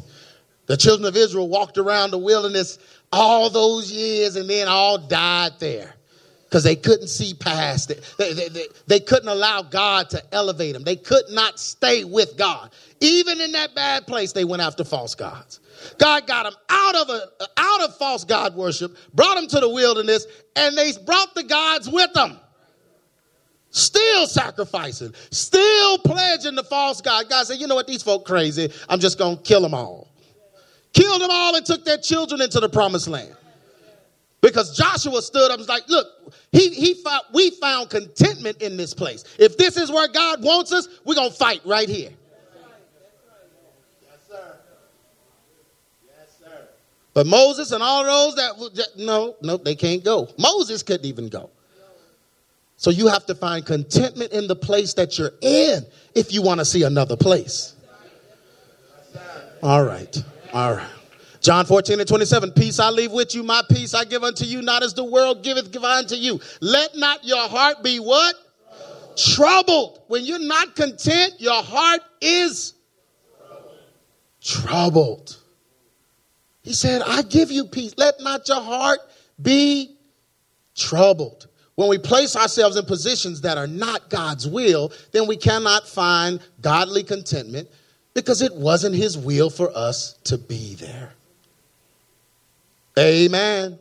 The 0.68 0.78
children 0.78 1.08
of 1.08 1.16
Israel 1.16 1.48
walked 1.48 1.78
around 1.78 2.12
the 2.12 2.18
wilderness 2.18 2.78
all 3.12 3.50
those 3.50 3.92
years 3.92 4.36
and 4.36 4.50
then 4.50 4.68
all 4.68 4.98
died 4.98 5.54
there 5.60 5.96
because 6.44 6.64
they 6.64 6.76
couldn't 6.76 7.08
see 7.08 7.34
past 7.34 7.92
it. 7.92 8.14
They, 8.18 8.34
they, 8.34 8.50
they, 8.50 8.66
they, 8.86 9.00
couldn't 9.00 9.30
allow 9.30 9.62
God 9.62 10.10
to 10.12 10.24
elevate 10.34 10.74
them. 10.74 10.84
They 10.84 10.96
could 10.96 11.26
not 11.30 11.60
stay 11.60 12.04
with 12.04 12.38
God. 12.38 12.72
Even 13.00 13.42
in 13.42 13.52
that 13.54 13.76
bad 13.76 14.08
place, 14.08 14.32
they 14.32 14.46
went 14.46 14.62
after 14.62 14.84
false 14.84 15.16
gods. 15.16 15.60
God 15.98 16.26
got 16.28 16.44
them 16.44 16.54
out 16.70 16.96
of, 16.96 17.10
a, 17.10 17.22
out 17.58 17.82
of 17.82 17.98
false 17.98 18.24
God 18.24 18.56
worship, 18.56 18.96
brought 19.14 19.36
them 19.36 19.48
to 19.48 19.60
the 19.60 19.70
wilderness, 19.70 20.26
and 20.56 20.78
they 20.78 20.92
brought 21.06 21.36
the 21.36 21.44
gods 21.44 21.90
with 21.90 22.12
them. 22.14 22.40
Still 23.78 24.26
sacrificing, 24.26 25.14
still 25.30 26.00
pledging 26.00 26.56
the 26.56 26.64
false 26.64 27.00
God. 27.00 27.30
God 27.30 27.46
said, 27.46 27.60
you 27.60 27.68
know 27.68 27.76
what, 27.76 27.86
these 27.86 28.02
folk 28.02 28.26
crazy. 28.26 28.74
I'm 28.90 29.00
just 29.00 29.20
going 29.20 29.38
to 29.38 29.44
kill 29.44 29.62
them 29.62 29.76
all. 29.76 30.08
Killed 30.94 31.22
them 31.22 31.30
all 31.32 31.56
and 31.56 31.64
took 31.64 31.86
their 31.86 32.00
children 32.00 32.42
into 32.42 32.60
the 32.60 32.70
promised 32.70 33.08
land. 33.08 33.36
Because 34.42 34.76
Joshua 34.76 35.22
stood 35.22 35.52
up 35.52 35.52
and 35.52 35.60
was 35.60 35.70
like, 35.70 35.88
look, 35.90 36.08
he, 36.52 36.70
he 36.70 36.96
found, 36.96 37.22
we 37.36 37.52
found 37.52 37.92
contentment 37.92 38.64
in 38.64 38.78
this 38.78 38.96
place. 38.96 39.24
If 39.38 39.60
this 39.60 39.78
is 39.78 39.92
where 39.92 40.08
God 40.08 40.44
wants 40.44 40.74
us, 40.74 40.88
we're 41.06 41.14
going 41.14 41.30
to 41.30 41.36
fight 41.36 41.62
right 41.64 41.88
here. 41.88 42.10
Yes, 44.02 44.20
sir. 44.28 44.56
Yes, 46.04 46.36
sir. 46.44 46.68
But 47.14 47.28
Moses 47.28 47.72
and 47.72 47.84
all 47.84 48.04
those 48.04 48.36
that, 48.38 48.88
no, 48.98 49.36
no, 49.44 49.58
they 49.58 49.76
can't 49.76 50.04
go. 50.04 50.30
Moses 50.40 50.82
couldn't 50.82 51.06
even 51.06 51.30
go. 51.30 51.52
So 52.78 52.92
you 52.92 53.08
have 53.08 53.26
to 53.26 53.36
find 53.36 53.66
contentment 53.66 54.32
in 54.32 54.48
the 54.48 54.56
place 54.56 54.94
that 54.94 55.18
you're 55.18 55.34
in 55.42 55.86
if 56.14 56.32
you 56.32 56.44
want 56.44 56.60
to 56.60 56.66
see 56.66 56.84
another 56.84 57.18
place. 57.18 57.76
All 59.64 59.84
right. 59.84 60.16
All 60.54 60.74
right. 60.74 60.90
John 61.42 61.66
14 61.66 62.00
and 62.00 62.08
27, 62.08 62.52
peace 62.52 62.80
I 62.80 62.90
leave 62.90 63.12
with 63.12 63.34
you, 63.34 63.42
my 63.42 63.62
peace 63.70 63.94
I 63.94 64.06
give 64.06 64.24
unto 64.24 64.46
you, 64.46 64.62
not 64.62 64.84
as 64.84 64.94
the 64.94 65.04
world 65.04 65.44
giveth, 65.44 65.72
give 65.72 65.84
unto 65.84 66.16
you. 66.16 66.40
Let 66.62 66.96
not 66.96 67.24
your 67.24 67.48
heart 67.48 67.84
be 67.84 68.00
what? 68.00 68.36
Troubled. 69.16 70.02
When 70.08 70.24
you're 70.24 70.40
not 70.40 70.76
content, 70.76 71.36
your 71.40 71.64
heart 71.64 72.02
is 72.22 72.74
troubled. 74.42 75.38
He 76.62 76.74
said, 76.74 77.02
I 77.02 77.22
give 77.24 77.50
you 77.50 77.66
peace. 77.66 77.94
Let 77.98 78.20
not 78.20 78.48
your 78.48 78.62
heart 78.62 79.00
be 79.42 79.96
troubled. 80.76 81.47
When 81.78 81.90
we 81.90 82.00
place 82.00 82.36
ourselves 82.36 82.76
in 82.76 82.86
positions 82.86 83.42
that 83.42 83.60
are 83.60 83.68
not 83.68 84.10
God's 84.10 84.48
will, 84.48 84.92
then 85.12 85.28
we 85.28 85.38
cannot 85.38 85.88
find 85.88 86.40
godly 86.60 87.04
contentment 87.04 87.70
because 88.16 88.42
it 88.42 88.56
wasn't 88.56 88.96
His 88.96 89.16
will 89.16 89.52
for 89.52 89.70
us 89.78 90.14
to 90.24 90.40
be 90.40 90.74
there. 90.74 91.14
Amen. 92.98 93.78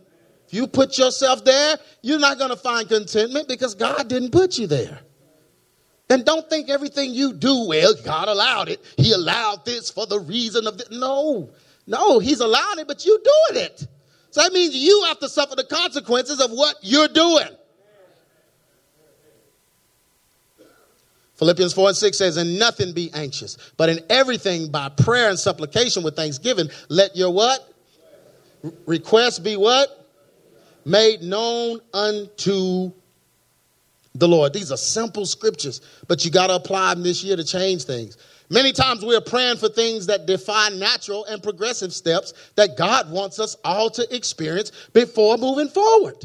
If 0.47 0.53
you 0.53 0.67
put 0.67 0.99
yourself 0.99 1.43
there, 1.47 1.79
you're 2.03 2.19
not 2.19 2.37
going 2.37 2.51
to 2.51 2.57
find 2.57 2.87
contentment 2.87 3.49
because 3.49 3.75
God 3.75 4.09
didn't 4.09 4.31
put 4.31 4.59
you 4.59 4.67
there. 4.67 5.01
And 6.11 6.23
don't 6.23 6.51
think 6.51 6.69
everything 6.69 7.15
you 7.15 7.33
do, 7.33 7.67
well, 7.67 7.95
God 8.05 8.29
allowed 8.29 8.69
it. 8.69 8.85
He 8.99 9.13
allowed 9.15 9.65
this 9.65 9.89
for 9.89 10.05
the 10.07 10.21
reason 10.21 10.67
of 10.67 10.77
this. 10.77 10.91
No, 10.91 11.49
no, 11.87 12.19
He's 12.19 12.41
allowed 12.41 12.79
it, 12.79 12.87
but 12.87 13.07
you're 13.07 13.17
doing 13.17 13.65
it. 13.65 13.87
So 14.33 14.43
that 14.43 14.53
means 14.53 14.77
you 14.77 15.05
have 15.07 15.19
to 15.21 15.31
suffer 15.31 15.57
the 15.57 15.65
consequences 15.65 16.43
of 16.43 16.51
what 16.51 16.77
you're 16.83 17.09
doing. 17.09 17.56
Philippians 21.37 21.75
4 21.75 21.89
and 21.89 21.97
6 21.97 22.19
says, 22.19 22.37
In 22.37 22.59
nothing 22.59 22.93
be 22.93 23.11
anxious, 23.13 23.57
but 23.77 23.89
in 23.89 24.01
everything 24.09 24.71
by 24.71 24.89
prayer 24.89 25.29
and 25.29 25.39
supplication 25.39 26.03
with 26.03 26.17
thanksgiving, 26.17 26.69
let 26.89 27.17
your 27.17 27.33
what? 27.33 27.73
Request 28.87 29.45
be 29.45 29.57
what? 29.57 30.09
Made 30.85 31.23
known 31.23 31.81
unto 31.93 32.93
the 34.15 34.29
Lord. 34.29 34.53
These 34.53 34.73
are 34.73 34.79
simple 34.79 35.27
scriptures, 35.27 35.81
but 36.09 36.25
you 36.25 36.31
got 36.31 36.47
to 36.47 36.55
apply 36.55 36.95
them 36.95 37.03
this 37.03 37.23
year 37.23 37.37
to 37.37 37.45
change 37.45 37.85
things. 37.85 38.17
Many 38.49 38.73
times 38.73 39.05
we're 39.05 39.21
praying 39.21 39.57
for 39.57 39.69
things 39.69 40.07
that 40.07 40.27
defy 40.27 40.69
natural 40.71 41.25
and 41.25 41.43
progressive 41.43 41.93
steps 41.93 42.33
that 42.55 42.77
God 42.77 43.11
wants 43.11 43.41
us 43.41 43.57
all 43.65 43.91
to 43.91 44.15
experience 44.15 44.71
before 44.93 45.37
moving 45.37 45.69
forward. 45.69 46.25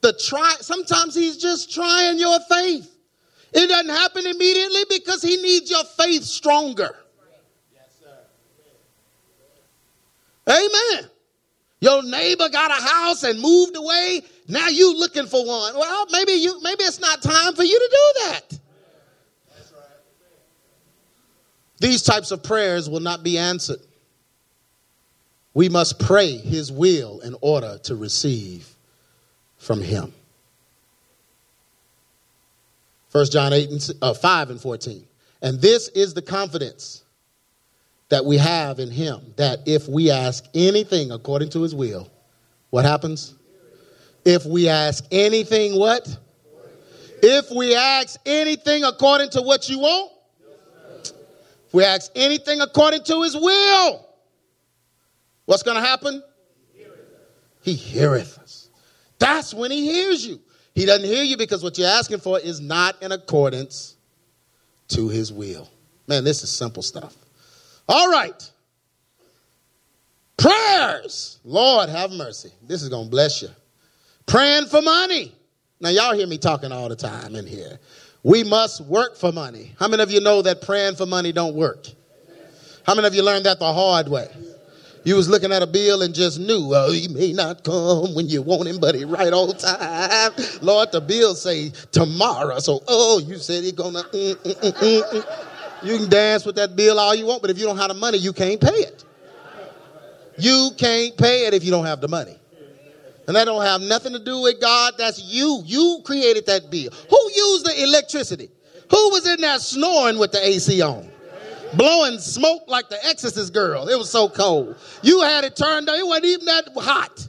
The 0.00 0.14
try 0.14 0.54
sometimes 0.60 1.14
he's 1.14 1.36
just 1.36 1.72
trying 1.72 2.18
your 2.18 2.38
faith. 2.48 2.97
It 3.52 3.66
doesn't 3.66 3.88
happen 3.88 4.26
immediately 4.26 4.82
because 4.90 5.22
he 5.22 5.36
needs 5.36 5.70
your 5.70 5.84
faith 5.84 6.24
stronger. 6.24 6.94
Amen. 10.48 11.10
Your 11.80 12.02
neighbor 12.02 12.48
got 12.48 12.70
a 12.70 12.82
house 12.82 13.22
and 13.22 13.40
moved 13.40 13.76
away. 13.76 14.22
Now 14.48 14.68
you 14.68 14.98
looking 14.98 15.26
for 15.26 15.46
one. 15.46 15.76
Well, 15.76 16.06
maybe 16.10 16.32
you 16.32 16.60
maybe 16.62 16.84
it's 16.84 17.00
not 17.00 17.22
time 17.22 17.54
for 17.54 17.62
you 17.62 17.78
to 17.78 17.88
do 17.90 18.24
that. 18.24 18.58
These 21.80 22.02
types 22.02 22.32
of 22.32 22.42
prayers 22.42 22.90
will 22.90 23.00
not 23.00 23.22
be 23.22 23.38
answered. 23.38 23.78
We 25.54 25.68
must 25.68 26.00
pray 26.00 26.36
his 26.36 26.72
will 26.72 27.20
in 27.20 27.36
order 27.40 27.78
to 27.84 27.94
receive 27.94 28.68
from 29.58 29.80
him. 29.80 30.12
1 33.12 33.26
John 33.26 33.52
8 33.52 33.70
and, 33.70 33.90
uh, 34.02 34.14
5 34.14 34.50
and 34.50 34.60
14. 34.60 35.06
And 35.40 35.60
this 35.60 35.88
is 35.88 36.14
the 36.14 36.22
confidence 36.22 37.04
that 38.08 38.24
we 38.24 38.38
have 38.38 38.78
in 38.78 38.90
him 38.90 39.34
that 39.36 39.60
if 39.66 39.88
we 39.88 40.10
ask 40.10 40.44
anything 40.54 41.10
according 41.10 41.50
to 41.50 41.62
his 41.62 41.74
will, 41.74 42.10
what 42.70 42.84
happens? 42.84 43.34
If 44.24 44.44
we 44.44 44.68
ask 44.68 45.04
anything, 45.10 45.78
what? 45.78 46.16
If 47.22 47.50
we 47.50 47.74
ask 47.74 48.18
anything 48.26 48.84
according 48.84 49.30
to 49.30 49.42
what 49.42 49.68
you 49.68 49.78
want, 49.78 50.12
if 51.66 51.74
we 51.74 51.84
ask 51.84 52.10
anything 52.14 52.60
according 52.60 53.04
to 53.04 53.22
his 53.22 53.36
will, 53.36 54.06
what's 55.44 55.62
going 55.62 55.76
to 55.76 55.86
happen? 55.86 56.22
He 57.62 57.74
heareth 57.74 58.38
us. 58.38 58.68
That's 59.18 59.52
when 59.52 59.70
he 59.70 59.84
hears 59.84 60.26
you. 60.26 60.40
He 60.78 60.86
doesn't 60.86 61.06
hear 61.06 61.24
you 61.24 61.36
because 61.36 61.64
what 61.64 61.76
you're 61.76 61.88
asking 61.88 62.20
for 62.20 62.38
is 62.38 62.60
not 62.60 63.02
in 63.02 63.10
accordance 63.10 63.96
to 64.90 65.08
his 65.08 65.32
will. 65.32 65.68
Man, 66.06 66.22
this 66.22 66.44
is 66.44 66.50
simple 66.50 66.84
stuff. 66.84 67.16
All 67.88 68.08
right. 68.08 68.48
Prayers. 70.36 71.40
Lord, 71.42 71.88
have 71.88 72.12
mercy. 72.12 72.52
This 72.64 72.84
is 72.84 72.90
going 72.90 73.06
to 73.06 73.10
bless 73.10 73.42
you. 73.42 73.48
Praying 74.26 74.66
for 74.66 74.80
money. 74.80 75.34
Now, 75.80 75.88
y'all 75.88 76.14
hear 76.14 76.28
me 76.28 76.38
talking 76.38 76.70
all 76.70 76.88
the 76.88 76.94
time 76.94 77.34
in 77.34 77.44
here. 77.44 77.80
We 78.22 78.44
must 78.44 78.80
work 78.82 79.16
for 79.16 79.32
money. 79.32 79.74
How 79.80 79.88
many 79.88 80.04
of 80.04 80.12
you 80.12 80.20
know 80.20 80.42
that 80.42 80.62
praying 80.62 80.94
for 80.94 81.06
money 81.06 81.32
don't 81.32 81.56
work? 81.56 81.88
How 82.84 82.94
many 82.94 83.08
of 83.08 83.16
you 83.16 83.24
learned 83.24 83.46
that 83.46 83.58
the 83.58 83.72
hard 83.72 84.06
way? 84.06 84.28
You 85.04 85.16
was 85.16 85.28
looking 85.28 85.52
at 85.52 85.62
a 85.62 85.66
bill 85.66 86.02
and 86.02 86.14
just 86.14 86.38
knew, 86.38 86.72
oh, 86.74 86.92
he 86.92 87.08
may 87.08 87.32
not 87.32 87.64
come 87.64 88.14
when 88.14 88.28
you 88.28 88.42
want 88.42 88.68
him, 88.68 88.78
but 88.78 88.94
he 88.94 89.04
right 89.04 89.32
on 89.32 89.56
time. 89.56 90.32
Lord, 90.60 90.92
the 90.92 91.00
bill 91.00 91.34
say 91.34 91.70
tomorrow. 91.92 92.58
So, 92.58 92.82
oh, 92.88 93.18
you 93.20 93.36
said 93.36 93.64
he 93.64 93.72
gonna. 93.72 94.02
Mm, 94.02 94.34
mm, 94.34 94.54
mm, 94.54 94.72
mm, 94.72 95.02
mm. 95.02 95.44
You 95.82 95.96
can 95.98 96.10
dance 96.10 96.44
with 96.44 96.56
that 96.56 96.74
bill 96.74 96.98
all 96.98 97.14
you 97.14 97.26
want, 97.26 97.40
but 97.40 97.50
if 97.50 97.58
you 97.58 97.64
don't 97.64 97.78
have 97.78 97.88
the 97.88 97.94
money, 97.94 98.18
you 98.18 98.32
can't 98.32 98.60
pay 98.60 98.68
it. 98.68 99.04
You 100.36 100.70
can't 100.76 101.16
pay 101.16 101.46
it 101.46 101.54
if 101.54 101.64
you 101.64 101.70
don't 101.70 101.86
have 101.86 102.00
the 102.00 102.08
money. 102.08 102.36
And 103.26 103.36
that 103.36 103.44
don't 103.44 103.62
have 103.62 103.82
nothing 103.82 104.12
to 104.14 104.18
do 104.18 104.40
with 104.40 104.60
God. 104.60 104.94
That's 104.96 105.22
you. 105.22 105.62
You 105.66 106.00
created 106.04 106.46
that 106.46 106.70
bill. 106.70 106.90
Who 107.10 107.30
used 107.36 107.66
the 107.66 107.84
electricity? 107.84 108.50
Who 108.90 109.10
was 109.10 109.26
in 109.26 109.40
there 109.40 109.58
snoring 109.58 110.18
with 110.18 110.32
the 110.32 110.44
AC 110.44 110.80
on? 110.80 111.10
Blowing 111.74 112.18
smoke 112.18 112.64
like 112.66 112.88
the 112.88 113.04
exorcist 113.04 113.52
girl. 113.52 113.88
It 113.88 113.96
was 113.96 114.10
so 114.10 114.28
cold. 114.28 114.76
You 115.02 115.20
had 115.20 115.44
it 115.44 115.56
turned 115.56 115.88
on. 115.88 115.98
It 115.98 116.06
wasn't 116.06 116.26
even 116.26 116.46
that 116.46 116.68
hot. 116.76 117.28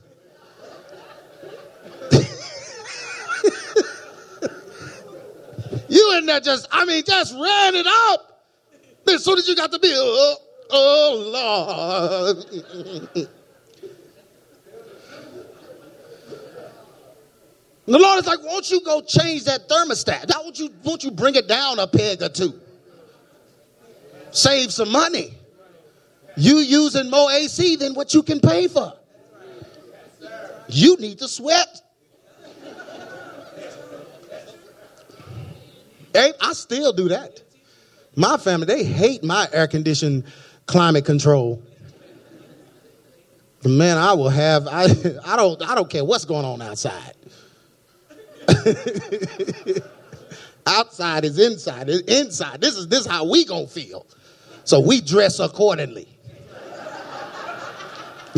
you 5.90 6.18
in 6.18 6.26
there 6.26 6.40
just, 6.40 6.68
I 6.72 6.86
mean, 6.86 7.04
just 7.06 7.34
ran 7.34 7.76
it 7.76 7.88
up. 7.88 8.26
As 9.08 9.24
soon 9.24 9.38
as 9.40 9.48
you 9.48 9.56
got 9.56 9.72
the 9.72 9.80
bill, 9.80 9.92
oh, 9.94 10.36
oh 10.70 12.24
Lord. 12.24 12.38
the 17.86 17.98
Lord 17.98 18.20
is 18.20 18.28
like, 18.28 18.44
won't 18.44 18.70
you 18.70 18.82
go 18.82 19.02
change 19.02 19.46
that 19.46 19.68
thermostat? 19.68 20.34
Why 20.34 20.42
won't 20.44 20.60
you, 20.60 20.70
won't 20.84 21.04
you 21.04 21.12
bring 21.12 21.36
it 21.36 21.48
down 21.48 21.80
a 21.80 21.88
peg 21.88 22.22
or 22.22 22.30
two? 22.30 22.60
Save 24.32 24.72
some 24.72 24.92
money. 24.92 25.34
You 26.38 26.58
using 26.58 27.10
more 27.10 27.32
AC 27.32 27.76
than 27.76 27.94
what 27.94 28.14
you 28.14 28.24
can 28.24 28.40
pay 28.40 28.68
for. 28.68 28.94
You 30.70 30.98
need 30.98 31.20
to 31.20 31.28
sweat. 31.28 31.82
I 36.16 36.54
still 36.54 36.94
do 36.94 37.10
that. 37.10 37.42
My 38.16 38.38
family, 38.38 38.66
they 38.66 38.84
hate 38.84 39.24
my 39.24 39.48
air 39.52 39.68
conditioned 39.68 40.24
climate 40.66 41.06
control. 41.06 41.62
Man, 43.66 43.98
I 43.98 44.14
will 44.14 44.30
have 44.30 44.68
I 44.68 44.84
I 45.26 45.36
don't 45.36 45.62
I 45.62 45.76
don't 45.76 45.90
care 45.90 46.06
what's 46.06 46.26
going 46.26 46.46
on 46.46 46.62
outside. 46.62 47.14
outside 50.66 51.26
is 51.26 51.38
inside. 51.40 51.90
Inside. 51.90 52.62
This 52.62 52.78
is 52.78 52.88
this 52.88 53.02
is 53.02 53.06
how 53.06 53.30
we 53.30 53.46
gonna 53.46 53.68
feel. 53.68 54.08
So 54.70 54.80
we 54.80 55.02
dress 55.02 55.40
accordingly. 55.40 56.08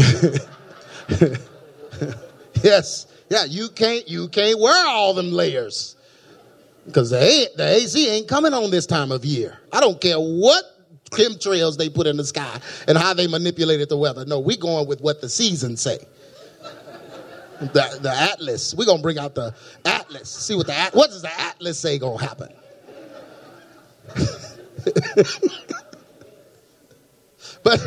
yes. 2.63 3.05
Yeah, 3.29 3.43
you 3.49 3.67
can't 3.67 4.07
you 4.07 4.29
can't 4.29 4.57
wear 4.57 4.87
all 4.87 5.13
them 5.13 5.33
layers. 5.33 5.97
Because 6.85 7.09
the, 7.09 7.51
the 7.57 7.67
AC 7.67 8.09
ain't 8.09 8.29
coming 8.29 8.53
on 8.53 8.71
this 8.71 8.85
time 8.85 9.11
of 9.11 9.25
year. 9.25 9.59
I 9.73 9.81
don't 9.81 9.99
care 9.99 10.15
what 10.15 10.63
chemtrails 11.09 11.75
they 11.77 11.89
put 11.89 12.07
in 12.07 12.15
the 12.15 12.23
sky 12.23 12.61
and 12.87 12.97
how 12.97 13.13
they 13.13 13.27
manipulated 13.27 13.89
the 13.89 13.97
weather. 13.97 14.23
No, 14.23 14.39
we 14.39 14.55
going 14.55 14.87
with 14.87 15.01
what 15.01 15.19
the 15.19 15.27
seasons 15.27 15.81
say. 15.81 15.97
The, 17.59 17.99
the 18.01 18.09
atlas. 18.09 18.73
We're 18.73 18.85
gonna 18.85 19.01
bring 19.01 19.19
out 19.19 19.35
the 19.35 19.53
atlas. 19.83 20.29
See 20.29 20.55
what 20.55 20.67
the 20.67 20.91
what 20.93 21.09
does 21.09 21.23
the 21.23 21.41
atlas 21.41 21.77
say 21.77 21.99
gonna 21.99 22.23
happen? 22.25 22.53
but 27.63 27.79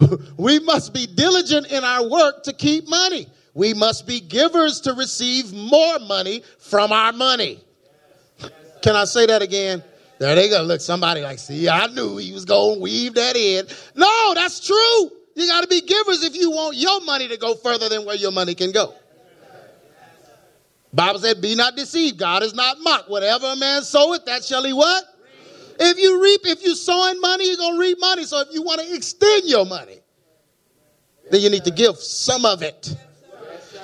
we 0.36 0.58
must 0.60 0.94
be 0.94 1.06
diligent 1.06 1.70
in 1.70 1.84
our 1.84 2.08
work 2.08 2.42
to 2.44 2.52
keep 2.52 2.88
money. 2.88 3.26
We 3.54 3.74
must 3.74 4.06
be 4.06 4.20
givers 4.20 4.80
to 4.82 4.94
receive 4.94 5.52
more 5.52 5.98
money 5.98 6.42
from 6.58 6.92
our 6.92 7.12
money. 7.12 7.60
Can 8.82 8.96
I 8.96 9.04
say 9.04 9.26
that 9.26 9.42
again? 9.42 9.82
There 10.18 10.34
they 10.34 10.48
go. 10.48 10.62
Look, 10.62 10.80
somebody 10.80 11.22
like, 11.22 11.38
see, 11.38 11.68
I 11.68 11.86
knew 11.86 12.18
he 12.18 12.32
was 12.32 12.44
going 12.44 12.76
to 12.76 12.80
weave 12.82 13.14
that 13.14 13.36
in. 13.36 13.66
No, 13.94 14.34
that's 14.34 14.64
true. 14.64 15.10
You 15.34 15.46
got 15.46 15.62
to 15.62 15.66
be 15.66 15.80
givers 15.80 16.22
if 16.22 16.36
you 16.36 16.50
want 16.50 16.76
your 16.76 17.00
money 17.02 17.28
to 17.28 17.36
go 17.36 17.54
further 17.54 17.88
than 17.88 18.04
where 18.04 18.16
your 18.16 18.32
money 18.32 18.54
can 18.54 18.72
go. 18.72 18.94
Bible 20.92 21.20
said, 21.20 21.40
be 21.40 21.54
not 21.54 21.76
deceived. 21.76 22.18
God 22.18 22.42
is 22.42 22.52
not 22.52 22.78
mocked. 22.80 23.08
Whatever 23.08 23.46
a 23.46 23.56
man 23.56 23.82
soweth, 23.82 24.24
that 24.26 24.44
shall 24.44 24.64
he 24.64 24.72
what? 24.72 25.04
If 25.82 25.98
you 25.98 26.22
reap, 26.22 26.42
if 26.44 26.62
you 26.62 26.74
sowing 26.74 27.18
money, 27.22 27.48
you're 27.48 27.56
going 27.56 27.74
to 27.74 27.80
reap 27.80 27.98
money. 27.98 28.24
So 28.24 28.40
if 28.40 28.48
you 28.52 28.62
want 28.62 28.82
to 28.82 28.94
extend 28.94 29.44
your 29.46 29.64
money, 29.64 30.00
then 31.30 31.40
you 31.40 31.48
need 31.48 31.64
to 31.64 31.70
give 31.70 31.96
some 31.96 32.44
of 32.44 32.62
it. 32.62 32.94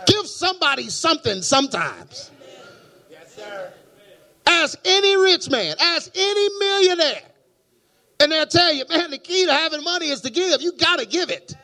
Give 0.07 0.27
somebody 0.27 0.91
something 0.91 1.41
sometimes. 1.41 2.31
Yes, 3.11 3.35
sir. 3.35 3.73
Ask 4.47 4.79
any 4.85 5.17
rich 5.17 5.51
man, 5.51 5.75
ask 5.81 6.11
any 6.15 6.49
millionaire, 6.59 7.23
and 8.21 8.31
they'll 8.31 8.47
tell 8.47 8.73
you, 8.73 8.85
man, 8.89 9.11
the 9.11 9.19
key 9.19 9.47
to 9.47 9.53
having 9.53 9.83
money 9.83 10.09
is 10.09 10.21
to 10.21 10.31
give. 10.31 10.61
You 10.61 10.73
got 10.73 10.99
to 10.99 11.07
give 11.07 11.31
it. 11.31 11.57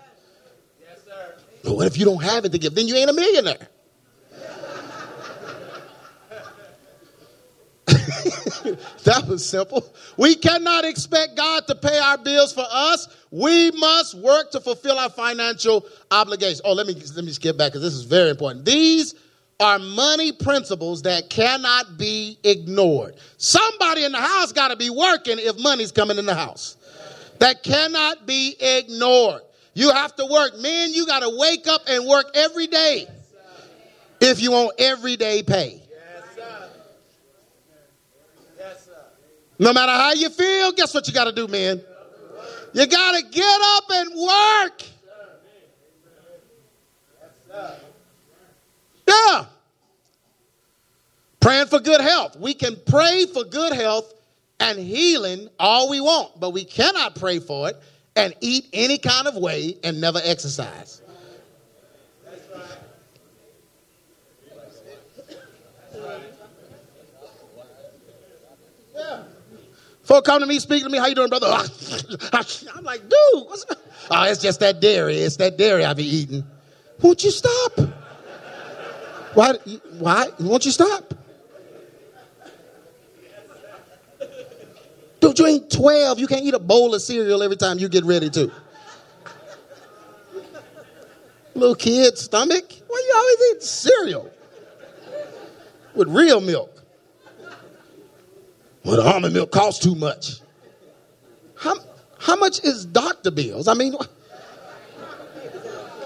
Yes, 0.81 1.05
sir. 1.05 1.35
But 1.63 1.77
what 1.77 1.87
if 1.87 1.99
you 1.99 2.07
don't 2.07 2.23
have 2.23 2.45
it 2.47 2.53
to 2.53 2.59
give? 2.59 2.75
Then 2.75 2.89
you 2.89 2.97
ain't 2.97 3.11
a 3.11 3.13
millionaire. 3.13 3.69
that 9.05 9.27
was 9.27 9.49
simple. 9.49 9.85
We 10.17 10.35
cannot 10.35 10.85
expect 10.85 11.37
God 11.37 11.67
to 11.69 11.75
pay 11.75 11.99
our 11.99 12.19
bills 12.19 12.53
for 12.53 12.65
us. 12.71 13.09
We 13.31 13.71
must 13.73 14.15
work 14.15 14.51
to 14.53 14.61
fulfill 14.61 14.99
our 14.99 15.11
financial 15.11 15.87
obligations. 16.11 16.61
Oh, 16.65 16.73
let 16.73 16.87
me 16.87 16.95
let 16.95 17.25
me 17.25 17.33
skip 17.33 17.57
back 17.57 17.73
because 17.73 17.83
this 17.83 17.95
is 17.95 18.05
very 18.05 18.31
important. 18.31 18.65
These 18.65 19.15
are 19.61 19.79
money 19.79 20.33
principles 20.33 21.03
that 21.03 21.31
cannot 21.31 21.97
be 21.97 22.39
ignored. 22.43 23.17
Somebody 23.37 24.05
in 24.05 24.13
the 24.13 24.19
house 24.19 24.53
got 24.53 24.69
to 24.69 24.77
be 24.77 24.91
working 24.91 25.39
if 25.39 25.59
money's 25.59 25.93
coming 25.93 26.19
in 26.19 26.27
the 26.27 26.35
house. 26.35 26.77
That 27.39 27.63
cannot 27.63 28.27
be 28.27 28.57
ignored. 28.61 29.43
You 29.75 29.91
have 29.91 30.15
to 30.17 30.27
work. 30.27 30.59
Men, 30.59 30.93
you 30.93 31.07
got 31.07 31.21
to 31.21 31.31
wake 31.37 31.67
up 31.67 31.83
and 31.87 32.07
work 32.07 32.27
every 32.35 32.67
day 32.67 33.07
if 34.21 34.41
you 34.41 34.53
want 34.53 34.79
everyday 34.79 35.43
pay. 35.43 35.82
No 39.63 39.73
matter 39.73 39.93
how 39.93 40.13
you 40.13 40.29
feel, 40.29 40.73
guess 40.73 40.93
what 40.93 41.07
you 41.07 41.15
got 41.15 41.27
to 41.27 41.33
do, 41.33 41.47
man? 41.47 41.81
You 42.73 42.85
got 42.85 43.17
to 43.17 43.23
get 43.31 43.61
up 43.63 43.85
and 43.93 44.11
work. 44.21 44.83
Yeah. 49.07 49.45
Praying 51.39 51.67
for 51.67 51.79
good 51.79 52.01
health. 52.01 52.37
We 52.37 52.55
can 52.55 52.75
pray 52.87 53.27
for 53.27 53.45
good 53.45 53.73
health 53.73 54.13
and 54.59 54.81
healing 54.81 55.49
all 55.61 55.89
we 55.89 56.01
want, 56.01 56.41
but 56.41 56.51
we 56.51 56.65
cannot 56.65 57.15
pray 57.15 57.39
for 57.39 57.69
it 57.69 57.77
and 58.17 58.35
eat 58.41 58.67
any 58.73 58.99
kind 58.99 59.29
of 59.29 59.37
way 59.37 59.77
and 59.85 60.01
never 60.01 60.21
exercise. 60.25 61.02
Folk 70.13 70.27
come 70.27 70.41
to 70.41 70.47
me, 70.47 70.59
speak 70.59 70.83
to 70.83 70.91
me, 70.91 70.99
how 70.99 71.07
you 71.07 71.15
doing, 71.15 71.31
brother? 71.31 71.47
I'm 72.35 72.85
like, 72.85 73.01
dude, 73.01 73.47
what's 73.47 73.65
Oh, 74.11 74.25
it's 74.25 74.43
just 74.43 74.61
that 74.61 74.79
dairy. 74.79 75.17
It's 75.17 75.37
that 75.37 75.57
dairy 75.57 75.87
I 75.87 75.95
be 75.95 76.05
eating. 76.05 76.45
Won't 77.01 77.25
you 77.25 77.31
stop? 77.31 77.81
Why? 79.33 79.55
Why? 79.99 80.29
Won't 80.39 80.67
you 80.67 80.71
stop? 80.71 81.15
Dude, 85.21 85.39
you 85.39 85.47
ain't 85.47 85.71
12. 85.71 86.19
You 86.19 86.27
can't 86.27 86.45
eat 86.45 86.53
a 86.53 86.59
bowl 86.59 86.95
of 86.95 87.01
cereal 87.01 87.43
every 87.43 87.57
time 87.57 87.79
you 87.79 87.89
get 87.89 88.05
ready 88.05 88.29
to. 88.29 88.53
Little 91.55 91.75
kid 91.75 92.19
stomach. 92.19 92.71
Why 92.87 93.03
you 93.09 93.15
always 93.17 93.57
eat 93.57 93.63
cereal? 93.63 94.31
With 95.95 96.09
real 96.09 96.43
milk. 96.43 96.72
Well, 98.85 98.97
the 98.97 99.03
almond 99.03 99.35
milk 99.35 99.51
costs 99.51 99.83
too 99.83 99.95
much. 99.95 100.41
How, 101.57 101.77
how 102.19 102.37
much 102.37 102.65
is 102.65 102.85
doctor 102.85 103.31
bills? 103.31 103.69
I 103.69 103.75
mean, 103.75 103.95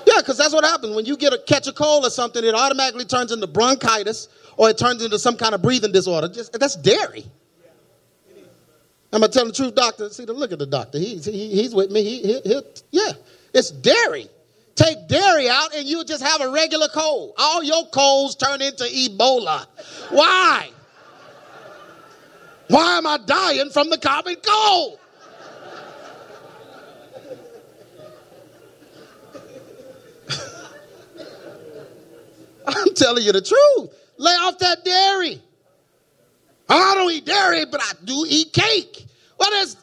yeah, 0.06 0.18
because 0.18 0.36
that's 0.36 0.52
what 0.52 0.64
happens. 0.64 0.94
When 0.94 1.06
you 1.06 1.16
get 1.16 1.32
a 1.32 1.38
catch 1.38 1.66
a 1.66 1.72
cold 1.72 2.04
or 2.04 2.10
something, 2.10 2.44
it 2.44 2.54
automatically 2.54 3.06
turns 3.06 3.32
into 3.32 3.46
bronchitis 3.46 4.28
or 4.56 4.70
it 4.70 4.78
turns 4.78 5.02
into 5.02 5.18
some 5.18 5.36
kind 5.36 5.54
of 5.54 5.62
breathing 5.62 5.92
disorder. 5.92 6.28
Just 6.28 6.52
That's 6.58 6.76
dairy. 6.76 7.24
Am 9.12 9.24
I 9.24 9.28
telling 9.28 9.48
the 9.48 9.54
truth, 9.54 9.74
doctor? 9.74 10.10
See, 10.10 10.24
the 10.26 10.34
look 10.34 10.52
at 10.52 10.58
the 10.58 10.66
doctor. 10.66 10.98
He's, 10.98 11.24
he, 11.24 11.48
he's 11.48 11.74
with 11.74 11.90
me. 11.90 12.02
He, 12.02 12.22
he, 12.22 12.40
he, 12.44 12.60
yeah, 12.90 13.12
it's 13.54 13.70
dairy. 13.70 14.28
Take 14.74 15.08
dairy 15.08 15.48
out 15.48 15.74
and 15.74 15.86
you 15.86 16.04
just 16.04 16.22
have 16.22 16.42
a 16.42 16.50
regular 16.50 16.88
cold. 16.88 17.32
All 17.38 17.62
your 17.62 17.86
colds 17.86 18.34
turn 18.34 18.60
into 18.60 18.84
Ebola. 18.84 19.66
Why? 20.10 20.68
Why 22.76 22.98
am 22.98 23.06
I 23.06 23.16
dying 23.16 23.70
from 23.70 23.88
the 23.88 23.96
common 23.96 24.36
cold? 24.46 24.98
I'm 32.66 32.92
telling 32.94 33.24
you 33.24 33.32
the 33.32 33.40
truth. 33.40 33.94
Lay 34.18 34.30
off 34.30 34.58
that 34.58 34.84
dairy. 34.84 35.40
I 36.68 36.94
don't 36.96 37.10
eat 37.10 37.24
dairy, 37.24 37.64
but 37.64 37.80
I 37.80 37.92
do 38.04 38.26
eat 38.28 38.52
cake. 38.52 39.06
What 39.38 39.54
is 39.54 39.78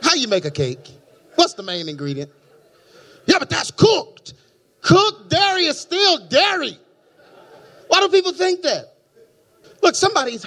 how 0.00 0.14
you 0.14 0.28
make 0.28 0.44
a 0.44 0.52
cake? 0.52 0.88
What's 1.34 1.54
the 1.54 1.64
main 1.64 1.88
ingredient? 1.88 2.30
Yeah, 3.26 3.40
but 3.40 3.50
that's 3.50 3.72
cooked. 3.72 4.34
Cooked 4.82 5.28
dairy 5.28 5.64
is 5.64 5.80
still 5.80 6.24
dairy. 6.28 6.78
Why 7.88 7.98
do 7.98 8.08
people 8.10 8.30
think 8.30 8.62
that? 8.62 8.94
Look, 9.82 9.96
somebody's 9.96 10.46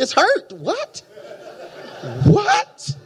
it's 0.00 0.12
hurt. 0.12 0.52
What? 0.54 1.02
What? 2.24 2.96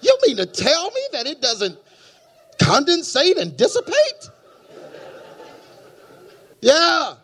You 0.00 0.18
mean 0.26 0.36
to 0.38 0.46
tell 0.46 0.90
me 0.90 1.00
that 1.12 1.26
it 1.26 1.40
doesn't 1.40 1.78
condensate 2.58 3.38
and 3.38 3.56
dissipate? 3.56 4.30
Yeah. 6.60 7.14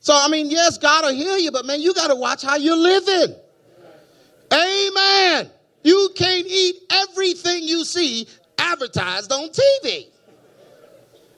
So, 0.00 0.14
I 0.14 0.28
mean, 0.28 0.50
yes, 0.50 0.78
God 0.78 1.04
will 1.04 1.14
heal 1.14 1.38
you, 1.38 1.50
but 1.50 1.66
man, 1.66 1.80
you 1.80 1.92
got 1.92 2.08
to 2.08 2.16
watch 2.16 2.42
how 2.42 2.56
you're 2.56 2.76
living. 2.76 3.34
Amen. 4.52 5.50
You 5.82 6.10
can't 6.14 6.46
eat 6.46 6.76
everything 6.90 7.64
you 7.64 7.84
see 7.84 8.26
advertised 8.58 9.32
on 9.32 9.50
TV. 9.50 10.06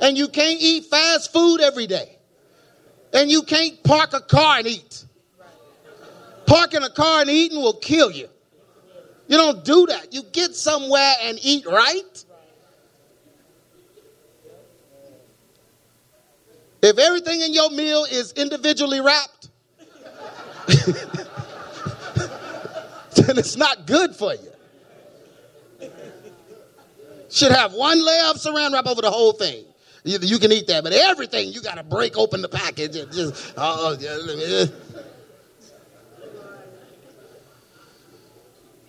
And 0.01 0.17
you 0.17 0.29
can't 0.29 0.61
eat 0.61 0.85
fast 0.85 1.33
food 1.33 1.61
every 1.61 1.87
day. 1.87 2.17
And 3.13 3.31
you 3.31 3.43
can't 3.43 3.83
park 3.83 4.13
a 4.13 4.21
car 4.21 4.59
and 4.59 4.67
eat. 4.67 5.05
Parking 6.49 6.83
a 6.83 6.89
car 6.89 7.21
and 7.21 7.29
eating 7.29 7.59
will 7.59 7.75
kill 7.75 8.11
you. 8.11 8.27
You 9.27 9.37
don't 9.37 9.63
do 9.67 9.85
that. 9.87 10.15
You 10.15 10.23
get 10.33 10.55
somewhere 10.55 11.13
and 11.23 11.39
eat 11.43 11.67
right. 11.67 12.25
If 16.81 16.99
everything 16.99 17.43
in 17.43 17.53
your 17.53 17.71
meal 17.71 18.07
is 18.11 18.33
individually 18.33 19.03
wrapped, 19.03 19.51
then 20.69 20.97
it's 23.37 23.57
not 23.57 23.87
good 23.87 24.17
for 24.17 24.33
you. 24.33 24.51
Should 27.29 27.53
have 27.53 27.75
one 27.75 28.03
layer 28.03 28.31
of 28.31 28.37
saran 28.37 28.73
wrap 28.73 28.87
over 28.87 29.03
the 29.03 29.11
whole 29.11 29.33
thing. 29.33 29.67
You, 30.05 30.19
you 30.23 30.39
can 30.39 30.51
eat 30.51 30.67
that, 30.69 30.83
but 30.83 30.95
everything 30.95 31.53
you 31.53 31.61
got 31.61 31.75
to 31.75 31.83
break 31.83 32.17
open 32.17 32.41
the 32.41 32.49
package 32.49 32.93
just. 32.93 33.53
Uh, 33.55 33.97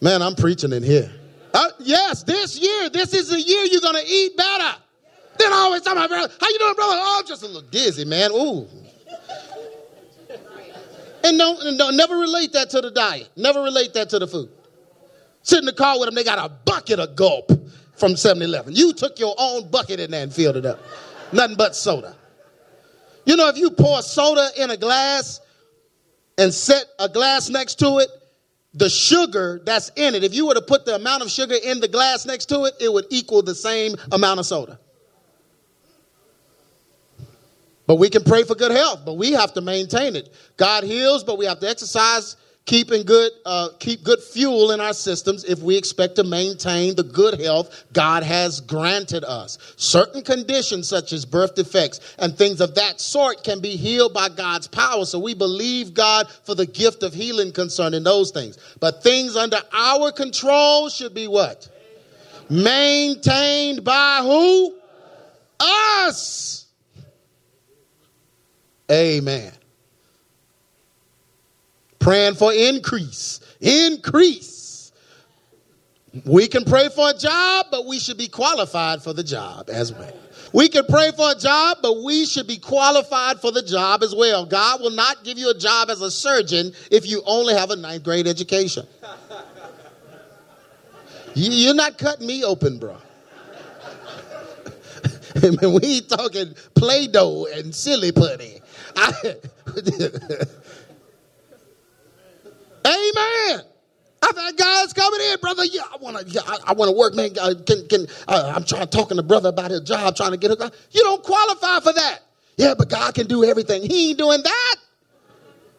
Man, 0.01 0.21
I'm 0.21 0.35
preaching 0.35 0.71
in 0.71 0.83
here. 0.83 1.11
Uh, 1.53 1.69
yes, 1.79 2.23
this 2.23 2.59
year, 2.59 2.89
this 2.89 3.13
is 3.13 3.29
the 3.29 3.41
year 3.41 3.65
you're 3.65 3.81
to 3.81 4.03
eat 4.05 4.37
better. 4.37 4.77
Then 5.37 5.51
I 5.51 5.57
always 5.57 5.81
tell 5.81 5.95
my 5.95 6.07
brother, 6.07 6.33
how 6.39 6.49
you 6.49 6.59
doing, 6.59 6.75
brother? 6.75 6.95
Oh, 6.95 7.23
just 7.25 7.43
a 7.43 7.47
little 7.47 7.61
dizzy, 7.61 8.05
man. 8.05 8.31
Ooh. 8.31 8.67
And 11.23 11.37
don't, 11.37 11.77
don't 11.77 11.97
never 11.97 12.17
relate 12.17 12.53
that 12.53 12.69
to 12.71 12.81
the 12.81 12.91
diet. 12.91 13.29
Never 13.35 13.61
relate 13.61 13.93
that 13.93 14.09
to 14.11 14.19
the 14.19 14.27
food. 14.27 14.49
Sit 15.43 15.59
in 15.59 15.65
the 15.65 15.73
car 15.73 15.99
with 15.99 16.07
them, 16.07 16.15
they 16.15 16.23
got 16.23 16.39
a 16.39 16.49
bucket 16.49 16.99
of 16.99 17.15
gulp 17.15 17.51
from 17.95 18.15
7 18.15 18.41
Eleven. 18.41 18.75
You 18.75 18.93
took 18.93 19.19
your 19.19 19.35
own 19.37 19.69
bucket 19.69 19.99
in 19.99 20.11
there 20.11 20.23
and 20.23 20.33
filled 20.33 20.57
it 20.57 20.65
up. 20.65 20.79
Nothing 21.33 21.57
but 21.57 21.75
soda. 21.75 22.15
You 23.25 23.35
know, 23.35 23.49
if 23.49 23.57
you 23.57 23.71
pour 23.71 24.01
soda 24.01 24.49
in 24.57 24.69
a 24.69 24.77
glass 24.77 25.41
and 26.37 26.53
set 26.53 26.85
a 26.99 27.09
glass 27.09 27.49
next 27.49 27.75
to 27.79 27.97
it, 27.99 28.09
the 28.79 28.89
sugar 28.89 29.61
that's 29.65 29.91
in 29.95 30.15
it, 30.15 30.23
if 30.23 30.33
you 30.33 30.47
were 30.47 30.53
to 30.53 30.61
put 30.61 30.85
the 30.85 30.95
amount 30.95 31.21
of 31.21 31.29
sugar 31.29 31.55
in 31.61 31.81
the 31.81 31.87
glass 31.87 32.25
next 32.25 32.45
to 32.45 32.63
it, 32.63 32.73
it 32.79 32.91
would 32.91 33.05
equal 33.09 33.41
the 33.41 33.53
same 33.53 33.95
amount 34.11 34.39
of 34.39 34.45
soda. 34.45 34.79
But 37.85 37.95
we 37.95 38.09
can 38.09 38.23
pray 38.23 38.43
for 38.43 38.55
good 38.55 38.71
health, 38.71 39.01
but 39.05 39.15
we 39.15 39.31
have 39.31 39.53
to 39.55 39.61
maintain 39.61 40.15
it. 40.15 40.33
God 40.57 40.83
heals, 40.83 41.23
but 41.23 41.37
we 41.37 41.45
have 41.45 41.59
to 41.59 41.69
exercise 41.69 42.37
keeping 42.69 43.01
good 43.01 43.31
uh, 43.47 43.69
keep 43.79 44.03
good 44.03 44.21
fuel 44.21 44.69
in 44.69 44.79
our 44.79 44.93
systems 44.93 45.43
if 45.45 45.57
we 45.57 45.75
expect 45.75 46.15
to 46.15 46.23
maintain 46.23 46.95
the 46.95 47.01
good 47.01 47.41
health 47.41 47.83
god 47.93 48.21
has 48.21 48.61
granted 48.61 49.23
us. 49.23 49.57
Certain 49.75 50.21
conditions 50.21 50.87
such 50.87 51.11
as 51.11 51.25
birth 51.25 51.55
defects 51.55 52.15
and 52.19 52.37
things 52.37 52.61
of 52.61 52.75
that 52.75 53.01
sort 53.01 53.43
can 53.43 53.59
be 53.59 53.75
healed 53.75 54.13
by 54.13 54.29
god's 54.29 54.67
power. 54.67 55.03
So 55.03 55.17
we 55.17 55.33
believe 55.33 55.95
god 55.95 56.29
for 56.43 56.53
the 56.53 56.67
gift 56.67 57.01
of 57.01 57.11
healing 57.11 57.51
concerning 57.51 58.03
those 58.03 58.29
things. 58.29 58.59
But 58.79 59.01
things 59.01 59.35
under 59.35 59.57
our 59.73 60.11
control 60.11 60.89
should 60.89 61.15
be 61.15 61.27
what? 61.27 61.67
Maintained 62.51 63.83
by 63.83 64.19
who? 64.21 64.75
Us. 65.59 66.67
Amen 68.91 69.53
praying 71.99 72.35
for 72.35 72.53
increase. 72.53 73.39
Increase. 73.59 74.91
We 76.25 76.47
can 76.47 76.65
pray 76.65 76.89
for 76.89 77.09
a 77.09 77.13
job, 77.13 77.67
but 77.69 77.85
we 77.85 77.99
should 77.99 78.17
be 78.17 78.27
qualified 78.27 79.03
for 79.03 79.13
the 79.13 79.23
job 79.23 79.69
as 79.69 79.93
well. 79.93 80.13
We 80.51 80.67
can 80.67 80.85
pray 80.85 81.11
for 81.11 81.31
a 81.31 81.35
job, 81.35 81.77
but 81.81 82.01
we 82.03 82.25
should 82.25 82.47
be 82.47 82.57
qualified 82.57 83.39
for 83.39 83.51
the 83.51 83.61
job 83.61 84.01
as 84.01 84.15
well. 84.15 84.45
God 84.45 84.81
will 84.81 84.89
not 84.89 85.23
give 85.23 85.37
you 85.37 85.51
a 85.51 85.53
job 85.57 85.91
as 85.91 86.01
a 86.01 86.09
surgeon 86.09 86.71
if 86.89 87.07
you 87.07 87.21
only 87.25 87.53
have 87.53 87.69
a 87.69 87.75
ninth 87.75 88.03
grade 88.03 88.25
education. 88.25 88.87
You're 91.35 91.75
not 91.75 91.99
cutting 91.99 92.25
me 92.25 92.43
open, 92.43 92.79
bro. 92.79 92.97
we 95.61 95.79
ain't 95.83 96.09
talking 96.09 96.55
Play 96.73 97.07
Doh 97.07 97.45
and 97.53 97.73
silly 97.73 98.11
putty. 98.11 98.61
I, 98.95 99.35
Amen. 102.85 103.61
I 104.21 104.31
thought 104.33 104.57
God's 104.57 104.93
coming 104.93 105.19
in, 105.31 105.39
brother. 105.39 105.65
Yeah, 105.65 105.83
I 105.93 105.97
want 105.97 106.17
to. 106.17 106.25
Yeah, 106.31 106.41
I, 106.45 106.57
I 106.67 106.73
want 106.73 106.89
to 106.89 106.97
work, 106.97 107.15
man. 107.15 107.31
Uh, 107.39 107.53
can, 107.65 107.87
can, 107.87 108.07
uh, 108.27 108.53
I'm 108.55 108.65
trying 108.65 108.87
talking 108.87 109.17
to 109.17 109.23
brother 109.23 109.49
about 109.49 109.71
his 109.71 109.81
job, 109.81 110.15
trying 110.15 110.31
to 110.31 110.37
get 110.37 110.51
it. 110.51 110.59
You 110.91 111.01
don't 111.03 111.23
qualify 111.23 111.79
for 111.79 111.93
that. 111.93 112.19
Yeah, 112.57 112.73
but 112.77 112.89
God 112.89 113.15
can 113.15 113.27
do 113.27 113.43
everything. 113.45 113.83
He 113.83 114.09
ain't 114.09 114.19
doing 114.19 114.43
that. 114.43 114.75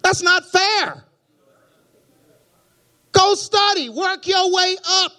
That's 0.03 0.23
not 0.23 0.51
fair. 0.51 1.05
Go 3.13 3.35
study, 3.35 3.89
work 3.91 4.27
your 4.27 4.53
way 4.53 4.77
up. 4.89 5.13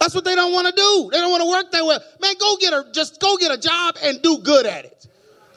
That's 0.00 0.14
what 0.14 0.24
they 0.24 0.34
don't 0.34 0.52
want 0.52 0.66
to 0.68 0.72
do. 0.72 1.10
They 1.12 1.18
don't 1.18 1.30
want 1.30 1.42
to 1.42 1.48
work 1.48 1.72
their 1.72 1.84
way. 1.84 1.98
Man, 2.20 2.34
go 2.38 2.56
get 2.56 2.72
a 2.72 2.86
just 2.92 3.20
go 3.20 3.36
get 3.36 3.50
a 3.50 3.58
job 3.58 3.96
and 4.02 4.22
do 4.22 4.38
good 4.38 4.66
at 4.66 4.84
it. 4.84 5.06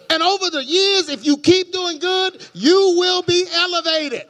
And 0.09 0.23
over 0.23 0.49
the 0.49 0.63
years, 0.63 1.07
if 1.09 1.25
you 1.25 1.37
keep 1.37 1.71
doing 1.71 1.99
good, 1.99 2.47
you 2.53 2.95
will 2.97 3.21
be 3.23 3.45
elevated. 3.53 4.27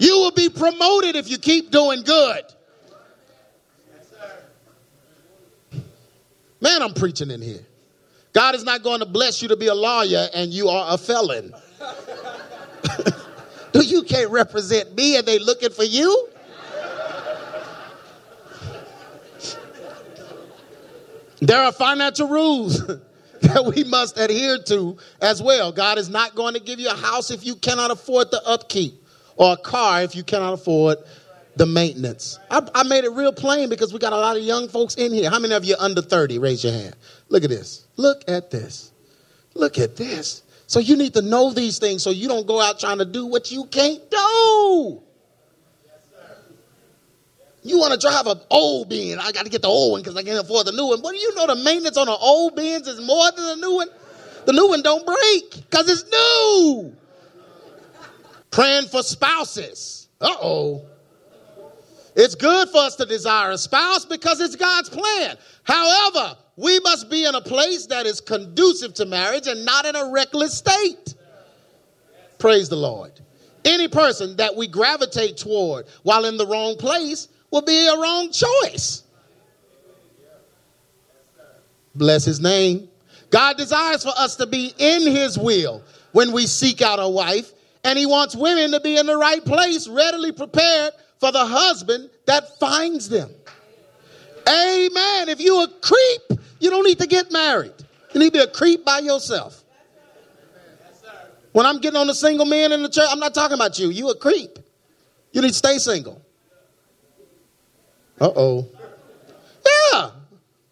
You 0.00 0.18
will 0.18 0.30
be 0.30 0.48
promoted 0.48 1.14
if 1.14 1.30
you 1.30 1.36
keep 1.36 1.70
doing 1.70 2.02
good. 2.02 2.42
Man, 6.62 6.82
I'm 6.82 6.94
preaching 6.94 7.30
in 7.30 7.42
here. 7.42 7.60
God 8.32 8.54
is 8.54 8.64
not 8.64 8.82
going 8.82 9.00
to 9.00 9.06
bless 9.06 9.42
you 9.42 9.48
to 9.48 9.56
be 9.56 9.66
a 9.66 9.74
lawyer 9.74 10.26
and 10.34 10.50
you 10.50 10.70
are 10.70 10.94
a 10.94 10.96
felon. 10.96 11.52
Do 13.72 13.82
you 13.82 14.02
can't 14.02 14.30
represent 14.30 14.96
me 14.96 15.18
and 15.18 15.26
they 15.26 15.38
looking 15.38 15.70
for 15.70 15.84
you? 15.84 16.28
There 21.42 21.62
are 21.62 21.72
financial 21.72 22.28
rules 22.28 22.86
that 23.42 23.72
we 23.74 23.84
must 23.84 24.18
adhere 24.18 24.58
to 24.62 24.96
as 25.20 25.42
well. 25.42 25.72
God 25.72 25.98
is 25.98 26.08
not 26.08 26.34
going 26.34 26.54
to 26.54 26.60
give 26.60 26.80
you 26.80 26.88
a 26.88 26.96
house 26.96 27.30
if 27.30 27.44
you 27.44 27.54
cannot 27.56 27.90
afford 27.90 28.30
the 28.30 28.42
upkeep 28.46 28.99
or 29.40 29.54
a 29.54 29.56
car 29.56 30.02
if 30.02 30.14
you 30.14 30.22
cannot 30.22 30.52
afford 30.52 30.98
the 31.56 31.64
maintenance. 31.64 32.38
I, 32.50 32.60
I, 32.74 32.82
made 32.82 33.04
it 33.04 33.12
real 33.12 33.32
plain 33.32 33.70
because 33.70 33.90
we 33.90 33.98
got 33.98 34.12
a 34.12 34.16
lot 34.16 34.36
of 34.36 34.42
young 34.42 34.68
folks 34.68 34.96
in 34.96 35.14
here. 35.14 35.30
How 35.30 35.38
many 35.38 35.54
of 35.54 35.64
you 35.64 35.76
under 35.78 36.02
30? 36.02 36.38
Raise 36.38 36.62
your 36.62 36.74
hand. 36.74 36.94
Look 37.30 37.42
at 37.44 37.48
this. 37.48 37.86
Look 37.96 38.22
at 38.28 38.50
this. 38.50 38.92
Look 39.54 39.78
at 39.78 39.96
this. 39.96 40.42
So 40.66 40.78
you 40.78 40.94
need 40.94 41.14
to 41.14 41.22
know 41.22 41.54
these 41.54 41.78
things 41.78 42.02
so 42.02 42.10
you 42.10 42.28
don't 42.28 42.46
go 42.46 42.60
out 42.60 42.78
trying 42.78 42.98
to 42.98 43.06
do 43.06 43.26
what 43.26 43.50
you 43.50 43.64
can't 43.64 44.10
do. 44.10 45.02
You 47.62 47.78
want 47.78 47.94
to 47.94 47.98
drive 47.98 48.26
an 48.26 48.40
old 48.50 48.90
Benz. 48.90 49.16
I 49.22 49.32
got 49.32 49.44
to 49.44 49.50
get 49.50 49.62
the 49.62 49.68
old 49.68 49.92
one 49.92 50.02
because 50.02 50.16
I 50.16 50.22
can't 50.22 50.38
afford 50.38 50.66
the 50.66 50.72
new 50.72 50.86
one. 50.86 51.00
But 51.00 51.14
you 51.14 51.34
know 51.34 51.46
the 51.46 51.56
maintenance 51.56 51.96
on 51.96 52.08
an 52.08 52.16
old 52.20 52.56
Benz 52.56 52.86
is 52.86 53.00
more 53.00 53.32
than 53.32 53.46
the 53.46 53.56
new 53.56 53.74
one? 53.74 53.88
The 54.44 54.52
new 54.52 54.68
one 54.68 54.82
don't 54.82 55.06
break 55.06 55.64
because 55.70 55.88
it's 55.88 56.04
new. 56.10 56.94
Praying 58.50 58.88
for 58.88 59.02
spouses. 59.02 60.08
Uh 60.20 60.34
oh. 60.40 60.86
It's 62.16 62.34
good 62.34 62.68
for 62.70 62.78
us 62.78 62.96
to 62.96 63.06
desire 63.06 63.52
a 63.52 63.58
spouse 63.58 64.04
because 64.04 64.40
it's 64.40 64.56
God's 64.56 64.90
plan. 64.90 65.36
However, 65.62 66.36
we 66.56 66.80
must 66.80 67.08
be 67.08 67.24
in 67.24 67.34
a 67.34 67.40
place 67.40 67.86
that 67.86 68.06
is 68.06 68.20
conducive 68.20 68.94
to 68.94 69.06
marriage 69.06 69.46
and 69.46 69.64
not 69.64 69.86
in 69.86 69.94
a 69.94 70.10
reckless 70.10 70.58
state. 70.58 71.14
Praise 72.38 72.68
the 72.68 72.76
Lord. 72.76 73.12
Any 73.64 73.88
person 73.88 74.36
that 74.36 74.56
we 74.56 74.66
gravitate 74.66 75.36
toward 75.36 75.86
while 76.02 76.24
in 76.24 76.36
the 76.36 76.46
wrong 76.46 76.76
place 76.76 77.28
will 77.50 77.62
be 77.62 77.86
a 77.86 77.98
wrong 77.98 78.32
choice. 78.32 79.04
Bless 81.94 82.24
his 82.24 82.40
name. 82.40 82.88
God 83.30 83.56
desires 83.56 84.02
for 84.02 84.12
us 84.16 84.36
to 84.36 84.46
be 84.46 84.74
in 84.78 85.02
his 85.02 85.38
will 85.38 85.82
when 86.12 86.32
we 86.32 86.46
seek 86.46 86.82
out 86.82 86.98
a 86.98 87.08
wife 87.08 87.52
and 87.84 87.98
he 87.98 88.06
wants 88.06 88.36
women 88.36 88.72
to 88.72 88.80
be 88.80 88.96
in 88.96 89.06
the 89.06 89.16
right 89.16 89.44
place, 89.44 89.88
readily 89.88 90.32
prepared 90.32 90.92
for 91.18 91.32
the 91.32 91.44
husband 91.44 92.10
that 92.26 92.58
finds 92.58 93.08
them. 93.08 93.30
Amen. 94.48 95.28
If 95.28 95.40
you 95.40 95.62
a 95.62 95.68
creep, 95.68 96.40
you 96.60 96.70
don't 96.70 96.84
need 96.84 96.98
to 96.98 97.06
get 97.06 97.30
married. 97.30 97.74
You 98.12 98.20
need 98.20 98.32
to 98.32 98.38
be 98.38 98.44
a 98.44 98.48
creep 98.48 98.84
by 98.84 98.98
yourself. 99.00 99.62
When 101.52 101.66
I'm 101.66 101.80
getting 101.80 101.98
on 101.98 102.06
the 102.06 102.14
single 102.14 102.46
men 102.46 102.72
in 102.72 102.82
the 102.82 102.88
church, 102.88 103.08
I'm 103.10 103.18
not 103.18 103.34
talking 103.34 103.54
about 103.54 103.78
you. 103.78 103.90
You 103.90 104.10
a 104.10 104.16
creep. 104.16 104.58
You 105.32 105.42
need 105.42 105.48
to 105.48 105.54
stay 105.54 105.78
single. 105.78 106.22
Uh 108.20 108.30
oh. 108.36 108.68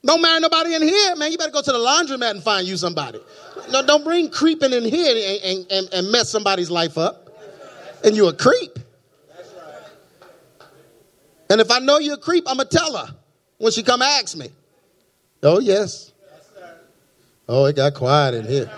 Don't 0.04 0.22
marry 0.22 0.40
nobody 0.40 0.74
in 0.74 0.82
here, 0.82 1.16
man. 1.16 1.32
You 1.32 1.38
better 1.38 1.50
go 1.50 1.60
to 1.60 1.72
the 1.72 1.78
laundromat 1.78 2.30
and 2.30 2.42
find 2.42 2.66
you 2.66 2.76
somebody. 2.76 3.20
No, 3.70 3.84
don't 3.84 4.04
bring 4.04 4.30
creeping 4.30 4.72
in 4.72 4.84
here 4.84 5.40
and, 5.44 5.66
and, 5.70 5.88
and 5.92 6.12
mess 6.12 6.30
somebody's 6.30 6.70
life 6.70 6.96
up. 6.96 7.28
And 8.04 8.16
you're 8.16 8.30
a 8.30 8.36
creep. 8.36 8.78
That's 9.36 9.52
right. 9.54 10.68
And 11.50 11.60
if 11.60 11.70
I 11.70 11.80
know 11.80 11.98
you're 11.98 12.14
a 12.14 12.18
creep, 12.18 12.44
I'm 12.46 12.56
going 12.56 12.68
to 12.68 12.76
tell 12.76 12.96
her 12.96 13.14
when 13.58 13.72
she 13.72 13.82
come 13.82 14.02
ask 14.02 14.36
me. 14.36 14.50
Oh, 15.42 15.58
yes. 15.58 16.12
Oh, 17.48 17.64
it 17.64 17.76
got 17.76 17.94
quiet 17.94 18.34
in 18.34 18.46
here. 18.46 18.70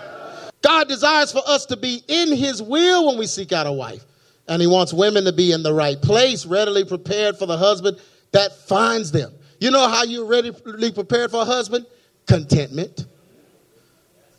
God 0.61 0.87
desires 0.87 1.31
for 1.31 1.41
us 1.45 1.65
to 1.67 1.77
be 1.77 2.03
in 2.07 2.35
his 2.35 2.61
will 2.61 3.07
when 3.07 3.17
we 3.17 3.27
seek 3.27 3.51
out 3.51 3.67
a 3.67 3.71
wife. 3.71 4.03
And 4.47 4.61
he 4.61 4.67
wants 4.67 4.93
women 4.93 5.25
to 5.25 5.33
be 5.33 5.51
in 5.51 5.61
the 5.61 5.73
right 5.73 6.01
place, 6.01 6.45
readily 6.45 6.83
prepared 6.83 7.37
for 7.37 7.45
the 7.45 7.57
husband 7.57 7.99
that 8.31 8.55
finds 8.67 9.11
them. 9.11 9.31
You 9.61 9.69
know 9.69 9.87
how 9.87 10.03
you're 10.03 10.25
readily 10.25 10.91
prepared 10.91 11.29
for 11.29 11.43
a 11.43 11.45
husband? 11.45 11.85
Contentment, 12.25 13.05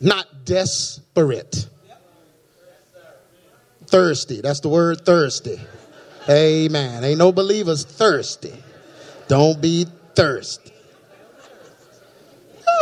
not 0.01 0.43
desperate. 0.43 1.65
Thirsty. 3.85 4.41
That's 4.41 4.59
the 4.59 4.67
word 4.67 5.05
thirsty. 5.05 5.61
Amen. 6.29 7.03
Ain't 7.05 7.19
no 7.19 7.31
believers 7.31 7.85
thirsty. 7.85 8.53
Don't 9.29 9.61
be 9.61 9.85
thirsty. 10.13 10.73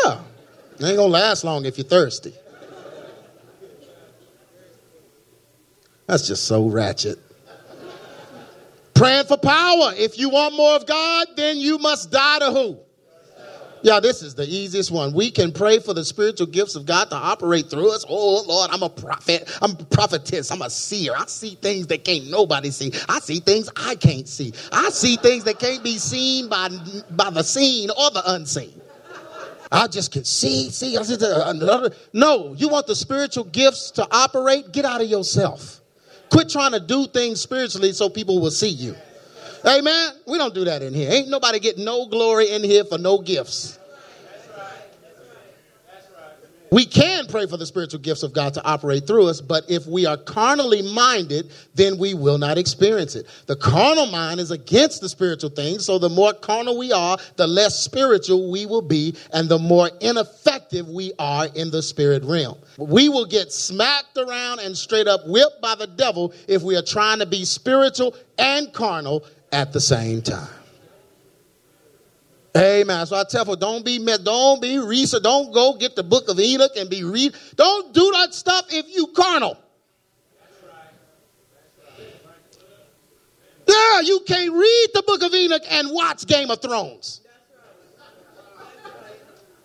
Yeah. 0.04 0.22
It 0.80 0.86
ain't 0.86 0.98
gonna 0.98 1.04
last 1.04 1.44
long 1.44 1.66
if 1.66 1.78
you're 1.78 1.86
thirsty. 1.86 2.34
That's 6.08 6.28
just 6.28 6.46
so 6.46 6.68
ratchet. 6.68 7.20
Praying 9.02 9.26
for 9.26 9.38
power. 9.38 9.94
If 9.98 10.20
you 10.20 10.30
want 10.30 10.56
more 10.56 10.76
of 10.76 10.86
God, 10.86 11.30
then 11.36 11.58
you 11.58 11.80
must 11.80 12.12
die 12.12 12.38
to 12.38 12.52
who? 12.52 12.78
Yeah, 13.82 14.00
this 14.00 14.22
is 14.22 14.36
the 14.36 14.48
easiest 14.48 14.92
one. 14.92 15.12
We 15.12 15.32
can 15.32 15.52
pray 15.52 15.80
for 15.80 15.96
the 15.96 16.06
spiritual 16.06 16.46
gifts 16.46 16.76
of 16.76 16.86
God 16.86 17.06
to 17.06 17.16
operate 17.16 17.68
through 17.68 17.96
us. 17.96 18.06
Oh, 18.08 18.44
Lord, 18.44 18.70
I'm 18.72 18.84
a 18.84 18.90
prophet. 18.90 19.58
I'm 19.60 19.72
a 19.72 19.84
prophetess. 19.86 20.52
I'm 20.52 20.62
a 20.62 20.70
seer. 20.70 21.14
I 21.18 21.26
see 21.26 21.56
things 21.56 21.88
that 21.88 22.06
can't 22.06 22.30
nobody 22.30 22.70
see. 22.70 22.94
I 23.10 23.18
see 23.22 23.40
things 23.40 23.72
I 23.76 23.96
can't 23.96 24.28
see. 24.28 24.54
I 24.72 24.92
see 24.92 25.16
things 25.16 25.46
that 25.46 25.58
can't 25.58 25.84
be 25.84 25.98
seen 25.98 26.48
by, 26.48 26.70
by 27.10 27.32
the 27.32 27.44
seen 27.44 27.90
or 27.90 28.12
the 28.12 28.22
unseen. 28.34 28.80
I 29.72 29.88
just 29.88 30.12
can 30.12 30.26
see, 30.26 30.70
see. 30.70 30.96
No, 32.14 32.54
you 32.54 32.70
want 32.70 32.86
the 32.86 32.96
spiritual 32.96 33.46
gifts 33.46 33.90
to 33.92 34.08
operate? 34.12 34.72
Get 34.72 34.86
out 34.86 35.02
of 35.02 35.08
yourself. 35.08 35.81
Quit 36.32 36.50
trying 36.50 36.72
to 36.72 36.80
do 36.80 37.08
things 37.08 37.42
spiritually 37.42 37.92
so 37.94 38.10
people 38.10 38.40
will 38.40 38.52
see 38.52 38.70
you. 38.70 38.96
Amen. 39.66 40.14
We 40.26 40.38
don't 40.38 40.54
do 40.54 40.66
that 40.66 40.82
in 40.82 40.94
here. 40.94 41.12
Ain't 41.12 41.30
nobody 41.30 41.60
getting 41.60 41.86
no 41.86 42.08
glory 42.08 42.50
in 42.52 42.64
here 42.64 42.86
for 42.86 42.98
no 42.98 43.20
gifts. 43.20 43.78
We 46.72 46.86
can 46.86 47.28
pray 47.28 47.48
for 47.48 47.58
the 47.58 47.66
spiritual 47.66 48.00
gifts 48.00 48.24
of 48.24 48.32
God 48.32 48.54
to 48.54 48.64
operate 48.64 49.06
through 49.06 49.28
us, 49.28 49.42
but 49.42 49.70
if 49.70 49.86
we 49.88 50.06
are 50.06 50.16
carnally 50.16 50.82
minded, 50.82 51.52
then 51.76 51.98
we 51.98 52.14
will 52.14 52.38
not 52.38 52.58
experience 52.58 53.14
it. 53.16 53.28
The 53.48 53.58
carnal 53.58 54.06
mind 54.06 54.40
is 54.40 54.52
against 54.52 55.02
the 55.02 55.10
spiritual 55.10 55.50
things, 55.50 55.86
so 55.86 56.00
the 56.00 56.08
more 56.08 56.32
carnal 56.32 56.78
we 56.78 56.94
are, 56.94 57.18
the 57.36 57.46
less 57.46 57.78
spiritual 57.78 58.50
we 58.50 58.66
will 58.66 58.82
be, 58.82 59.18
and 59.34 59.50
the 59.50 59.60
more 59.60 59.90
ineffective 60.00 60.88
we 60.88 61.12
are 61.20 61.48
in 61.56 61.72
the 61.72 61.82
spirit 61.82 62.24
realm. 62.24 62.58
We 62.78 63.10
will 63.10 63.26
get 63.26 63.52
smacked 63.52 64.18
around 64.18 64.60
and 64.60 64.78
straight 64.78 65.08
up 65.08 65.28
whipped 65.28 65.62
by 65.62 65.76
the 65.76 65.88
devil 65.88 66.34
if 66.48 66.62
we 66.62 66.78
are 66.78 66.82
trying 66.82 67.20
to 67.20 67.26
be 67.26 67.44
spiritual 67.44 68.16
and 68.38 68.72
carnal 68.72 69.26
at 69.52 69.74
the 69.74 69.82
same 69.82 70.22
time. 70.22 70.61
Amen. 72.56 73.06
So 73.06 73.16
I 73.16 73.24
tell 73.24 73.48
you, 73.48 73.56
don't 73.56 73.86
be 73.86 73.98
don't 74.24 74.62
be 74.62 74.78
research, 74.78 75.24
don't 75.24 75.54
go 75.54 75.78
get 75.78 75.96
the 75.96 76.04
book 76.04 76.28
of 76.30 76.40
Enoch 76.40 76.72
and 76.78 76.90
be 76.90 77.04
read. 77.04 77.34
Don't 77.56 77.94
do 77.94 78.12
that 78.12 78.34
stuff 78.34 78.66
if 78.70 78.94
you 78.94 79.08
carnal. 79.08 79.58
Yeah, 83.68 84.02
you 84.02 84.22
can't 84.28 84.52
read 84.52 84.88
the 84.94 85.04
book 85.08 85.24
of 85.24 85.34
Enoch 85.34 85.62
and 85.70 85.92
watch 85.92 86.28
Game 86.28 86.52
of 86.52 86.62
Thrones. 86.62 87.22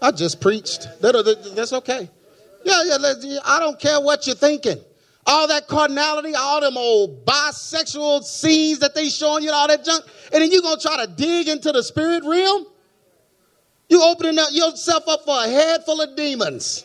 I 0.01 0.13
just 0.13 0.41
preached. 0.41 0.87
That's 1.01 1.73
okay. 1.73 2.09
Yeah, 2.65 2.83
yeah. 2.85 3.39
I 3.45 3.59
don't 3.59 3.81
care 3.81 4.01
what 4.01 4.27
you're 4.27 4.37
thinking 4.37 4.79
all 5.27 5.49
that 5.49 5.67
carnality, 5.67 6.35
all 6.35 6.61
them 6.61 6.77
old 6.77 7.25
bisexual 7.27 8.23
scenes 8.23 8.79
that 8.79 8.95
they 8.95 9.09
showing 9.09 9.43
you, 9.43 9.51
all 9.51 9.67
that 9.67 9.85
junk, 9.85 10.05
and 10.33 10.41
then 10.41 10.51
you 10.51 10.63
gonna 10.63 10.81
try 10.81 11.05
to 11.05 11.11
dig 11.11 11.49
into 11.49 11.73
the 11.73 11.83
spirit 11.83 12.23
realm? 12.25 12.67
You 13.89 14.03
opening 14.03 14.39
up 14.39 14.49
yourself 14.53 15.05
up 15.09 15.25
for 15.25 15.37
a 15.45 15.49
head 15.49 15.85
full 15.85 16.01
of 16.01 16.17
demons. 16.17 16.85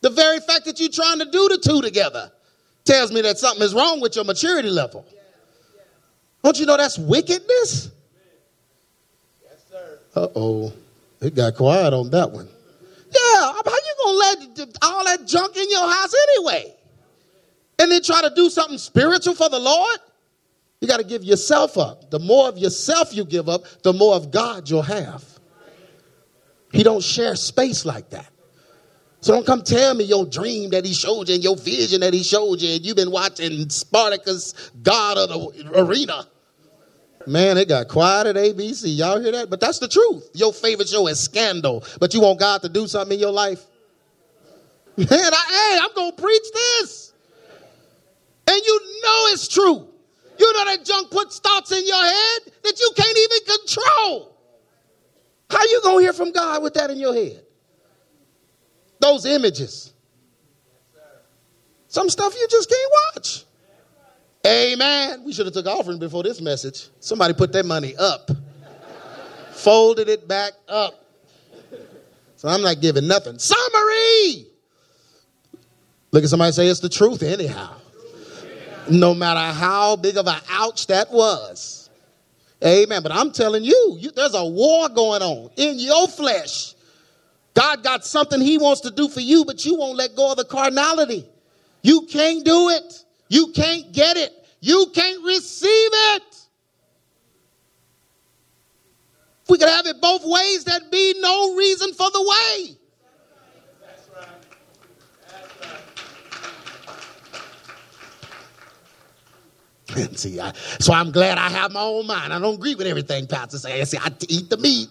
The 0.00 0.10
very 0.10 0.40
fact 0.40 0.64
that 0.64 0.80
you're 0.80 0.90
trying 0.90 1.18
to 1.18 1.24
do 1.26 1.48
the 1.48 1.58
two 1.58 1.82
together 1.82 2.30
tells 2.84 3.12
me 3.12 3.20
that 3.22 3.38
something 3.38 3.62
is 3.62 3.74
wrong 3.74 4.00
with 4.00 4.16
your 4.16 4.24
maturity 4.24 4.70
level. 4.70 5.04
Don't 6.42 6.58
you 6.58 6.66
know 6.66 6.76
that's 6.76 6.98
wickedness? 6.98 7.90
Uh 10.14 10.28
oh. 10.34 10.72
It 11.20 11.34
got 11.34 11.54
quiet 11.54 11.92
on 11.92 12.10
that 12.10 12.30
one. 12.30 12.48
Yeah, 13.14 13.52
how 13.52 13.62
you 13.64 13.94
gonna 14.04 14.18
let 14.18 14.76
all 14.82 15.04
that 15.04 15.26
junk 15.26 15.56
in 15.56 15.68
your 15.70 15.90
house 15.90 16.14
anyway? 16.14 16.74
and 17.80 17.90
then 17.90 18.02
try 18.02 18.20
to 18.20 18.30
do 18.34 18.50
something 18.50 18.76
spiritual 18.76 19.34
for 19.34 19.48
the 19.48 19.58
Lord, 19.58 19.98
you 20.80 20.88
got 20.88 20.98
to 20.98 21.04
give 21.04 21.24
yourself 21.24 21.78
up. 21.78 22.10
The 22.10 22.18
more 22.18 22.48
of 22.48 22.58
yourself 22.58 23.14
you 23.14 23.24
give 23.24 23.48
up, 23.48 23.62
the 23.82 23.92
more 23.92 24.14
of 24.14 24.30
God 24.30 24.68
you'll 24.68 24.82
have. 24.82 25.24
He 26.72 26.82
don't 26.82 27.02
share 27.02 27.36
space 27.36 27.84
like 27.84 28.10
that. 28.10 28.28
So 29.20 29.34
don't 29.34 29.44
come 29.44 29.62
tell 29.62 29.94
me 29.94 30.04
your 30.04 30.24
dream 30.24 30.70
that 30.70 30.84
he 30.84 30.94
showed 30.94 31.28
you 31.28 31.34
and 31.34 31.44
your 31.44 31.56
vision 31.56 32.00
that 32.00 32.14
he 32.14 32.22
showed 32.22 32.60
you 32.60 32.76
and 32.76 32.86
you've 32.86 32.96
been 32.96 33.10
watching 33.10 33.68
Spartacus, 33.68 34.70
God 34.82 35.18
of 35.18 35.28
the 35.28 35.78
arena. 35.78 36.26
Man, 37.26 37.58
it 37.58 37.68
got 37.68 37.88
quiet 37.88 38.28
at 38.28 38.36
ABC. 38.36 38.96
Y'all 38.96 39.20
hear 39.20 39.32
that? 39.32 39.50
But 39.50 39.60
that's 39.60 39.78
the 39.78 39.88
truth. 39.88 40.30
Your 40.32 40.54
favorite 40.54 40.88
show 40.88 41.06
is 41.06 41.20
Scandal, 41.20 41.84
but 41.98 42.14
you 42.14 42.22
want 42.22 42.40
God 42.40 42.62
to 42.62 42.68
do 42.70 42.86
something 42.86 43.14
in 43.14 43.20
your 43.20 43.32
life? 43.32 43.62
Man, 44.96 45.06
I, 45.10 45.72
hey, 45.74 45.78
I'm 45.82 45.94
going 45.94 46.16
to 46.16 46.22
preach 46.22 46.44
this 46.54 47.10
and 48.50 48.60
you 48.66 48.80
know 49.02 49.26
it's 49.32 49.48
true. 49.48 49.86
You 50.38 50.52
know 50.52 50.64
that 50.64 50.84
junk 50.84 51.10
puts 51.10 51.38
thoughts 51.38 51.70
in 51.70 51.86
your 51.86 52.02
head 52.02 52.40
that 52.62 52.80
you 52.80 52.90
can't 52.96 53.18
even 53.18 53.58
control. 53.58 54.36
How 55.50 55.62
you 55.64 55.80
gonna 55.82 56.00
hear 56.00 56.12
from 56.12 56.32
God 56.32 56.62
with 56.62 56.74
that 56.74 56.90
in 56.90 56.98
your 56.98 57.14
head? 57.14 57.42
Those 59.00 59.26
images. 59.26 59.92
Some 61.88 62.08
stuff 62.08 62.34
you 62.34 62.46
just 62.48 62.68
can't 62.68 62.92
watch. 63.14 63.44
Amen. 64.46 65.24
We 65.24 65.32
should 65.32 65.46
have 65.46 65.54
took 65.54 65.66
offering 65.66 65.98
before 65.98 66.22
this 66.22 66.40
message. 66.40 66.88
Somebody 67.00 67.34
put 67.34 67.52
that 67.52 67.66
money 67.66 67.96
up. 67.96 68.30
Folded 69.52 70.08
it 70.08 70.28
back 70.28 70.52
up. 70.68 71.04
So 72.36 72.48
I'm 72.48 72.62
not 72.62 72.80
giving 72.80 73.06
nothing. 73.06 73.38
Summary. 73.38 74.46
Look 76.12 76.24
at 76.24 76.30
somebody 76.30 76.52
say 76.52 76.68
it's 76.68 76.80
the 76.80 76.88
truth 76.88 77.22
anyhow 77.22 77.76
no 78.90 79.14
matter 79.14 79.40
how 79.58 79.96
big 79.96 80.16
of 80.16 80.26
an 80.26 80.40
ouch 80.50 80.86
that 80.88 81.10
was. 81.10 81.79
Amen. 82.64 83.02
But 83.02 83.12
I'm 83.12 83.32
telling 83.32 83.64
you, 83.64 83.96
you, 83.98 84.10
there's 84.10 84.34
a 84.34 84.44
war 84.44 84.88
going 84.88 85.22
on 85.22 85.50
in 85.56 85.78
your 85.78 86.08
flesh. 86.08 86.74
God 87.54 87.82
got 87.82 88.04
something 88.04 88.40
He 88.40 88.58
wants 88.58 88.82
to 88.82 88.90
do 88.90 89.08
for 89.08 89.20
you, 89.20 89.44
but 89.44 89.64
you 89.64 89.76
won't 89.76 89.96
let 89.96 90.14
go 90.14 90.30
of 90.30 90.36
the 90.36 90.44
carnality. 90.44 91.26
You 91.82 92.02
can't 92.02 92.44
do 92.44 92.68
it. 92.68 93.04
You 93.28 93.48
can't 93.48 93.92
get 93.92 94.16
it. 94.16 94.32
You 94.60 94.86
can't 94.94 95.24
receive 95.24 95.70
it. 95.70 96.22
If 99.42 99.48
we 99.48 99.58
could 99.58 99.68
have 99.68 99.86
it 99.86 100.00
both 100.00 100.22
ways, 100.24 100.64
there'd 100.64 100.90
be 100.90 101.14
no 101.18 101.56
reason 101.56 101.92
for 101.94 102.10
the 102.10 102.22
way. 102.22 102.76
See, 110.14 110.40
I, 110.40 110.52
so 110.78 110.92
I'm 110.92 111.10
glad 111.10 111.38
I 111.38 111.48
have 111.48 111.72
my 111.72 111.82
own 111.82 112.06
mind. 112.06 112.32
I 112.32 112.38
don't 112.38 112.54
agree 112.54 112.74
with 112.74 112.86
everything 112.86 113.26
Pastor 113.26 113.58
say. 113.58 113.80
I 113.80 113.84
say 113.84 113.98
I 113.98 114.12
eat 114.28 114.50
the 114.50 114.56
meat, 114.56 114.88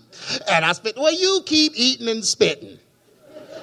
and 0.49 0.65
I 0.65 0.73
spit. 0.73 0.95
Well, 0.97 1.13
you 1.13 1.41
keep 1.45 1.73
eating 1.75 2.07
and 2.09 2.23
spitting. 2.23 2.79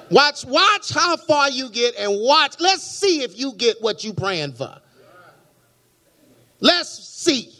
Watch, 0.09 0.45
watch 0.45 0.93
how 0.93 1.17
far 1.17 1.49
you 1.49 1.69
get, 1.69 1.95
and 1.97 2.21
watch. 2.21 2.55
Let's 2.59 2.83
see 2.83 3.23
if 3.23 3.37
you 3.37 3.53
get 3.53 3.81
what 3.81 4.03
you're 4.03 4.13
praying 4.13 4.53
for. 4.53 4.79
Let's 6.59 6.89
see. 6.89 7.51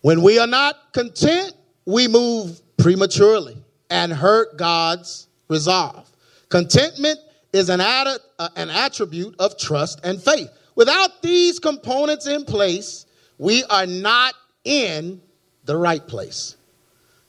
When 0.00 0.22
we 0.22 0.38
are 0.38 0.46
not 0.46 0.92
content, 0.92 1.54
we 1.84 2.08
move 2.08 2.60
prematurely 2.76 3.56
and 3.90 4.12
hurt 4.12 4.56
God's 4.56 5.28
resolve. 5.48 6.10
Contentment 6.48 7.18
is 7.52 7.68
an, 7.68 7.80
ad, 7.80 8.08
uh, 8.38 8.48
an 8.56 8.70
attribute 8.70 9.36
of 9.38 9.58
trust 9.58 10.00
and 10.02 10.20
faith. 10.20 10.50
Without 10.74 11.22
these 11.22 11.58
components 11.58 12.26
in 12.26 12.44
place, 12.44 13.06
we 13.38 13.64
are 13.64 13.86
not 13.86 14.34
in 14.64 15.20
the 15.64 15.76
right 15.76 16.06
place. 16.06 16.56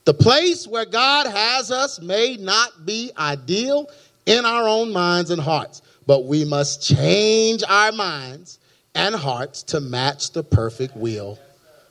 The 0.04 0.14
place 0.14 0.66
where 0.66 0.84
God 0.84 1.26
has 1.26 1.70
us 1.70 2.00
may 2.00 2.36
not 2.36 2.84
be 2.84 3.10
ideal 3.16 3.88
in 4.26 4.44
our 4.44 4.68
own 4.68 4.92
minds 4.92 5.30
and 5.30 5.40
hearts, 5.40 5.82
but 6.06 6.26
we 6.26 6.44
must 6.44 6.82
change 6.82 7.62
our 7.68 7.92
minds 7.92 8.58
and 8.94 9.14
hearts 9.14 9.62
to 9.64 9.80
match 9.80 10.32
the 10.32 10.42
perfect 10.42 10.96
will 10.96 11.38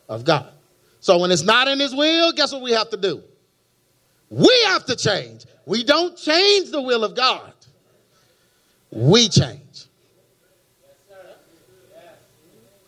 of 0.08 0.26
God. 0.26 0.52
So 1.00 1.18
when 1.18 1.32
it's 1.32 1.44
not 1.44 1.68
in 1.68 1.80
His 1.80 1.94
will, 1.94 2.32
guess 2.34 2.54
what 2.54 2.62
we 2.62 2.72
have 2.72 2.90
to 2.92 2.98
do? 2.98 3.24
We 4.30 4.58
have 4.68 4.86
to 4.86 4.96
change. 4.96 5.46
We 5.66 5.84
don't 5.84 6.18
change 6.18 6.72
the 6.72 6.82
will 6.82 7.04
of 7.04 7.16
God, 7.16 7.54
we 8.92 9.28
change. 9.28 9.60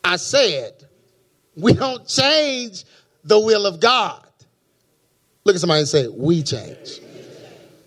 I 0.06 0.18
said, 0.18 0.72
we 1.58 1.74
don't 1.74 2.08
change 2.08 2.86
the 3.24 3.40
will 3.40 3.66
of 3.66 3.80
God. 3.80 4.22
Look 5.44 5.56
at 5.56 5.60
somebody 5.62 5.80
and 5.80 5.88
say, 5.90 6.08
we 6.08 6.44
change. 6.44 7.00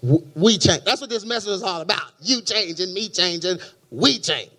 We 0.02 0.58
change. 0.58 0.84
That's 0.84 1.00
what 1.00 1.10
this 1.10 1.24
message 1.24 1.52
is 1.52 1.62
all 1.62 1.80
about. 1.80 2.12
You 2.20 2.42
changing, 2.42 2.92
me 2.92 3.08
changing, 3.08 3.58
we 3.90 4.18
change. 4.18 4.50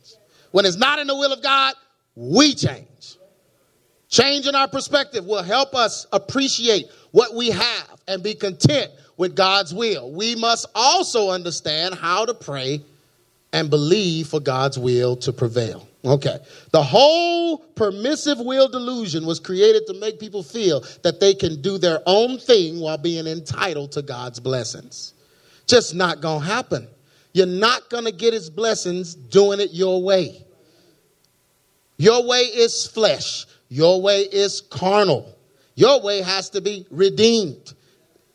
When 0.52 0.65
it's 0.65 0.78
not 0.78 1.00
in 1.00 1.08
the 1.08 1.15
will 1.15 1.34
of 1.34 1.43
God, 1.43 1.74
we 2.15 2.56
change. 2.56 2.86
Changing 4.08 4.56
our 4.56 4.67
perspective 4.67 5.26
will 5.26 5.43
help 5.43 5.76
us 5.76 6.08
appreciate 6.13 6.89
what 7.12 7.36
we 7.36 7.50
have 7.50 8.02
and 8.08 8.24
be 8.24 8.36
content 8.36 8.89
with 9.17 9.36
God's 9.36 9.74
will. 9.74 10.12
We 10.12 10.36
must 10.36 10.65
also 10.74 11.30
understand 11.30 11.95
how 11.95 12.26
to 12.26 12.34
pray 12.34 12.82
and 13.52 13.69
believe 13.69 14.28
for 14.28 14.39
God's 14.39 14.80
will 14.80 15.17
to 15.17 15.34
prevail. 15.34 15.88
Okay. 16.04 16.38
The 16.72 16.82
whole 16.82 17.58
permissive 17.58 18.40
will 18.40 18.70
delusion 18.70 19.26
was 19.26 19.40
created 19.40 19.86
to 19.88 19.94
make 19.96 20.20
people 20.20 20.44
feel 20.44 20.84
that 21.04 21.20
they 21.20 21.34
can 21.34 21.62
do 21.62 21.78
their 21.78 22.00
own 22.06 22.38
thing 22.38 22.80
while 22.80 22.98
being 22.98 23.28
entitled 23.28 23.92
to 23.94 24.02
God's 24.02 24.40
blessings. 24.40 25.14
Just 25.68 25.94
not 25.94 26.22
going 26.22 26.42
to 26.42 26.48
happen. 26.48 26.88
You're 27.34 27.46
not 27.46 27.90
going 27.90 28.06
to 28.06 28.12
get 28.12 28.34
his 28.34 28.50
blessings 28.50 29.14
doing 29.14 29.60
it 29.60 29.72
your 29.72 30.02
way. 30.02 30.46
Your 31.98 32.26
way 32.26 32.40
is 32.40 32.88
flesh. 32.88 33.46
Your 33.68 34.02
way 34.02 34.22
is 34.22 34.62
carnal. 34.62 35.36
Your 35.76 36.02
way 36.02 36.22
has 36.22 36.50
to 36.52 36.62
be 36.62 36.88
redeemed 36.90 37.74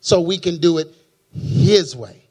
so 0.00 0.20
we 0.20 0.38
can 0.38 0.59
do 0.59 0.79
it 0.79 0.94
his 1.33 1.96
way. 1.96 2.23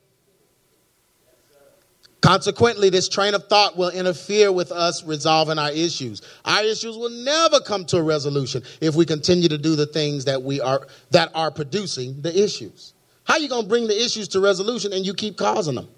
Consequently, 2.23 2.89
this 2.89 3.09
train 3.09 3.33
of 3.33 3.49
thought 3.49 3.75
will 3.75 3.89
interfere 3.89 4.49
with 4.49 4.71
us 4.71 5.03
resolving 5.03 5.59
our 5.59 5.71
issues. 5.71 6.21
Our 6.45 6.63
issues 6.63 6.95
will 6.95 7.09
never 7.09 7.59
come 7.59 7.83
to 7.87 7.97
a 7.97 8.01
resolution 8.01 8.63
if 8.79 8.95
we 8.95 9.05
continue 9.05 9.49
to 9.49 9.57
do 9.57 9.75
the 9.75 9.87
things 9.87 10.23
that 10.23 10.41
we 10.41 10.61
are 10.61 10.87
that 11.11 11.31
are 11.35 11.51
producing 11.51 12.21
the 12.21 12.33
issues. 12.41 12.93
How 13.25 13.33
are 13.33 13.39
you 13.41 13.49
going 13.49 13.63
to 13.63 13.67
bring 13.67 13.87
the 13.87 14.01
issues 14.01 14.29
to 14.29 14.39
resolution 14.39 14.93
and 14.93 15.05
you 15.05 15.13
keep 15.13 15.35
causing 15.35 15.75
them? 15.75 15.89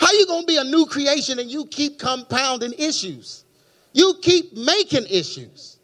How 0.00 0.06
are 0.06 0.14
you 0.14 0.26
going 0.26 0.44
to 0.44 0.46
be 0.46 0.56
a 0.56 0.64
new 0.64 0.86
creation 0.86 1.38
and 1.38 1.50
you 1.50 1.66
keep 1.66 1.98
compounding 1.98 2.72
issues? 2.78 3.44
You 3.92 4.14
keep 4.22 4.56
making 4.56 5.04
issues. 5.10 5.76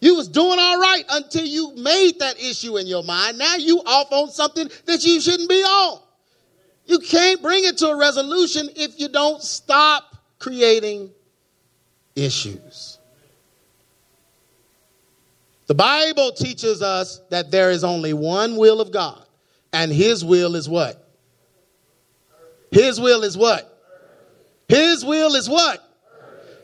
You 0.00 0.14
was 0.14 0.28
doing 0.28 0.58
all 0.58 0.80
right 0.80 1.04
until 1.10 1.44
you 1.44 1.74
made 1.76 2.18
that 2.20 2.40
issue 2.40 2.78
in 2.78 2.86
your 2.86 3.02
mind. 3.02 3.36
Now 3.36 3.56
you 3.56 3.82
off 3.84 4.10
on 4.10 4.30
something 4.30 4.70
that 4.86 5.04
you 5.04 5.20
shouldn't 5.20 5.50
be 5.50 5.62
on. 5.62 6.00
You 6.86 7.00
can't 7.00 7.42
bring 7.42 7.64
it 7.64 7.78
to 7.78 7.88
a 7.88 7.96
resolution 7.96 8.68
if 8.76 8.98
you 8.98 9.08
don't 9.08 9.42
stop 9.42 10.16
creating 10.38 11.10
issues. 12.14 12.98
The 15.66 15.74
Bible 15.74 16.30
teaches 16.32 16.80
us 16.80 17.20
that 17.30 17.50
there 17.50 17.70
is 17.70 17.82
only 17.82 18.12
one 18.12 18.56
will 18.56 18.80
of 18.80 18.92
God, 18.92 19.24
and 19.72 19.92
His 19.92 20.24
will 20.24 20.54
is 20.54 20.68
what? 20.68 21.02
His 22.70 23.00
will 23.00 23.24
is 23.24 23.36
what? 23.36 23.72
His 24.68 25.04
will 25.04 25.34
is 25.34 25.48
what? 25.48 25.82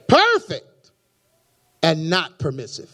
Perfect 0.06 0.90
and 1.82 2.08
not 2.08 2.38
permissive. 2.38 2.90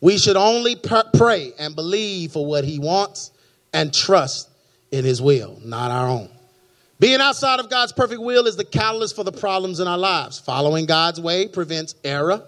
We 0.00 0.18
should 0.18 0.36
only 0.36 0.76
pray 0.76 1.52
and 1.58 1.74
believe 1.74 2.32
for 2.32 2.44
what 2.44 2.64
He 2.64 2.78
wants 2.78 3.30
and 3.72 3.94
trust 3.94 4.50
in 4.90 5.06
His 5.06 5.22
will, 5.22 5.58
not 5.64 5.90
our 5.90 6.08
own. 6.08 6.33
Being 7.00 7.20
outside 7.20 7.60
of 7.60 7.68
God's 7.68 7.92
perfect 7.92 8.20
will 8.20 8.46
is 8.46 8.56
the 8.56 8.64
catalyst 8.64 9.16
for 9.16 9.24
the 9.24 9.32
problems 9.32 9.80
in 9.80 9.88
our 9.88 9.98
lives. 9.98 10.38
Following 10.38 10.86
God's 10.86 11.20
way 11.20 11.48
prevents 11.48 11.94
error 12.04 12.42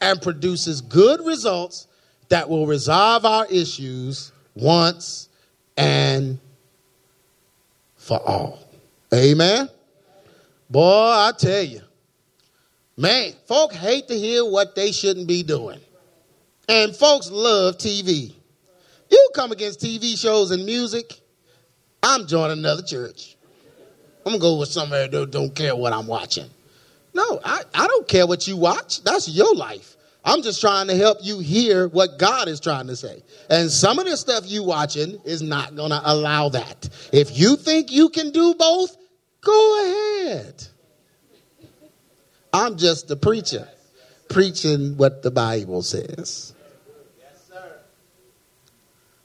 and 0.00 0.20
produces 0.22 0.80
good 0.80 1.24
results 1.24 1.86
that 2.28 2.48
will 2.48 2.66
resolve 2.66 3.24
our 3.24 3.46
issues 3.46 4.32
once 4.54 5.28
and 5.76 6.38
for 7.96 8.20
all. 8.26 8.58
Amen. 9.12 9.68
Boy, 10.70 10.80
I 10.82 11.32
tell 11.36 11.62
you, 11.62 11.80
man, 12.96 13.32
folk 13.46 13.72
hate 13.72 14.08
to 14.08 14.14
hear 14.14 14.44
what 14.44 14.74
they 14.74 14.92
shouldn't 14.92 15.26
be 15.26 15.42
doing. 15.42 15.80
And 16.68 16.94
folks 16.94 17.30
love 17.30 17.76
TV. 17.76 18.32
You 19.10 19.30
come 19.34 19.50
against 19.50 19.80
TV 19.80 20.16
shows 20.16 20.52
and 20.52 20.64
music, 20.64 21.20
I'm 22.02 22.26
joining 22.26 22.58
another 22.58 22.82
church. 22.82 23.36
I'm 24.30 24.38
gonna 24.38 24.52
go 24.52 24.58
with 24.60 24.68
somebody 24.68 25.08
that 25.08 25.30
don't 25.32 25.52
care 25.52 25.74
what 25.74 25.92
I'm 25.92 26.06
watching. 26.06 26.48
No, 27.12 27.40
I, 27.44 27.62
I 27.74 27.88
don't 27.88 28.06
care 28.06 28.28
what 28.28 28.46
you 28.46 28.56
watch. 28.56 29.02
That's 29.02 29.28
your 29.28 29.56
life. 29.56 29.96
I'm 30.24 30.42
just 30.42 30.60
trying 30.60 30.86
to 30.86 30.94
help 30.94 31.18
you 31.20 31.40
hear 31.40 31.88
what 31.88 32.16
God 32.16 32.46
is 32.46 32.60
trying 32.60 32.86
to 32.86 32.94
say. 32.94 33.24
And 33.48 33.68
some 33.68 33.98
of 33.98 34.04
the 34.04 34.16
stuff 34.16 34.44
you 34.46 34.62
watching 34.62 35.18
is 35.24 35.42
not 35.42 35.74
gonna 35.74 36.00
allow 36.04 36.48
that. 36.50 36.88
If 37.12 37.36
you 37.36 37.56
think 37.56 37.90
you 37.90 38.08
can 38.08 38.30
do 38.30 38.54
both, 38.54 38.96
go 39.40 40.22
ahead. 40.28 40.64
I'm 42.52 42.76
just 42.76 43.08
the 43.08 43.16
preacher, 43.16 43.66
preaching 44.28 44.96
what 44.96 45.24
the 45.24 45.32
Bible 45.32 45.82
says. 45.82 46.54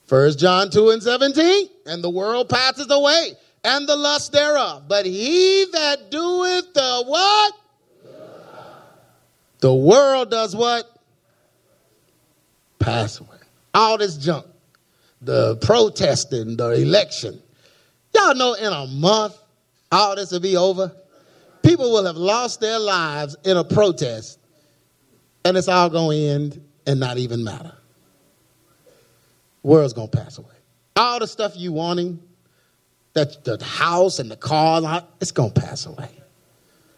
First 0.07 0.39
John 0.39 0.71
2 0.71 0.89
and 0.89 1.03
17, 1.03 1.69
and 1.85 2.03
the 2.03 2.09
world 2.09 2.49
passes 2.49 2.89
away 2.89 3.35
and 3.65 3.89
the 3.89 3.95
lust 3.95 4.31
thereof. 4.31 4.83
But 4.87 5.05
he 5.05 5.65
that 5.73 6.11
doeth 6.11 6.73
the 6.73 7.03
what? 7.05 7.53
The 9.59 9.73
world 9.73 10.29
does 10.29 10.55
what? 10.55 10.85
Pass 12.77 13.19
away. 13.19 13.29
All 13.73 13.97
this 13.97 14.17
junk. 14.17 14.45
The 15.21 15.57
protesting, 15.57 16.55
the 16.55 16.71
election. 16.73 17.41
Y'all 18.13 18.35
know 18.35 18.53
in 18.53 18.71
a 18.71 18.85
month, 18.85 19.35
all 19.91 20.15
this 20.15 20.31
will 20.31 20.39
be 20.39 20.55
over. 20.55 20.91
People 21.63 21.91
will 21.91 22.05
have 22.05 22.15
lost 22.15 22.61
their 22.61 22.77
lives 22.77 23.35
in 23.43 23.57
a 23.57 23.63
protest, 23.63 24.39
and 25.43 25.57
it's 25.57 25.67
all 25.67 25.89
going 25.89 26.19
to 26.19 26.27
end 26.27 26.65
and 26.85 26.99
not 26.99 27.17
even 27.17 27.43
matter. 27.43 27.73
world's 29.63 29.93
going 29.93 30.09
to 30.09 30.17
pass 30.17 30.37
away. 30.37 30.53
All 30.95 31.17
the 31.17 31.27
stuff 31.27 31.53
you 31.55 31.71
wanting, 31.71 32.19
that 33.15 33.43
the 33.45 33.63
house 33.63 34.19
and 34.19 34.29
the 34.29 34.35
car, 34.35 35.03
it's 35.19 35.31
going 35.31 35.51
to 35.51 35.61
pass 35.61 35.85
away. 35.85 36.11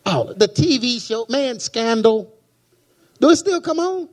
Oh, 0.05 0.33
the 0.33 0.47
TV 0.47 1.05
show, 1.05 1.25
man, 1.29 1.59
Scandal. 1.59 2.33
Do 3.19 3.29
it 3.29 3.35
still 3.37 3.61
come 3.61 3.79
on? 3.79 4.09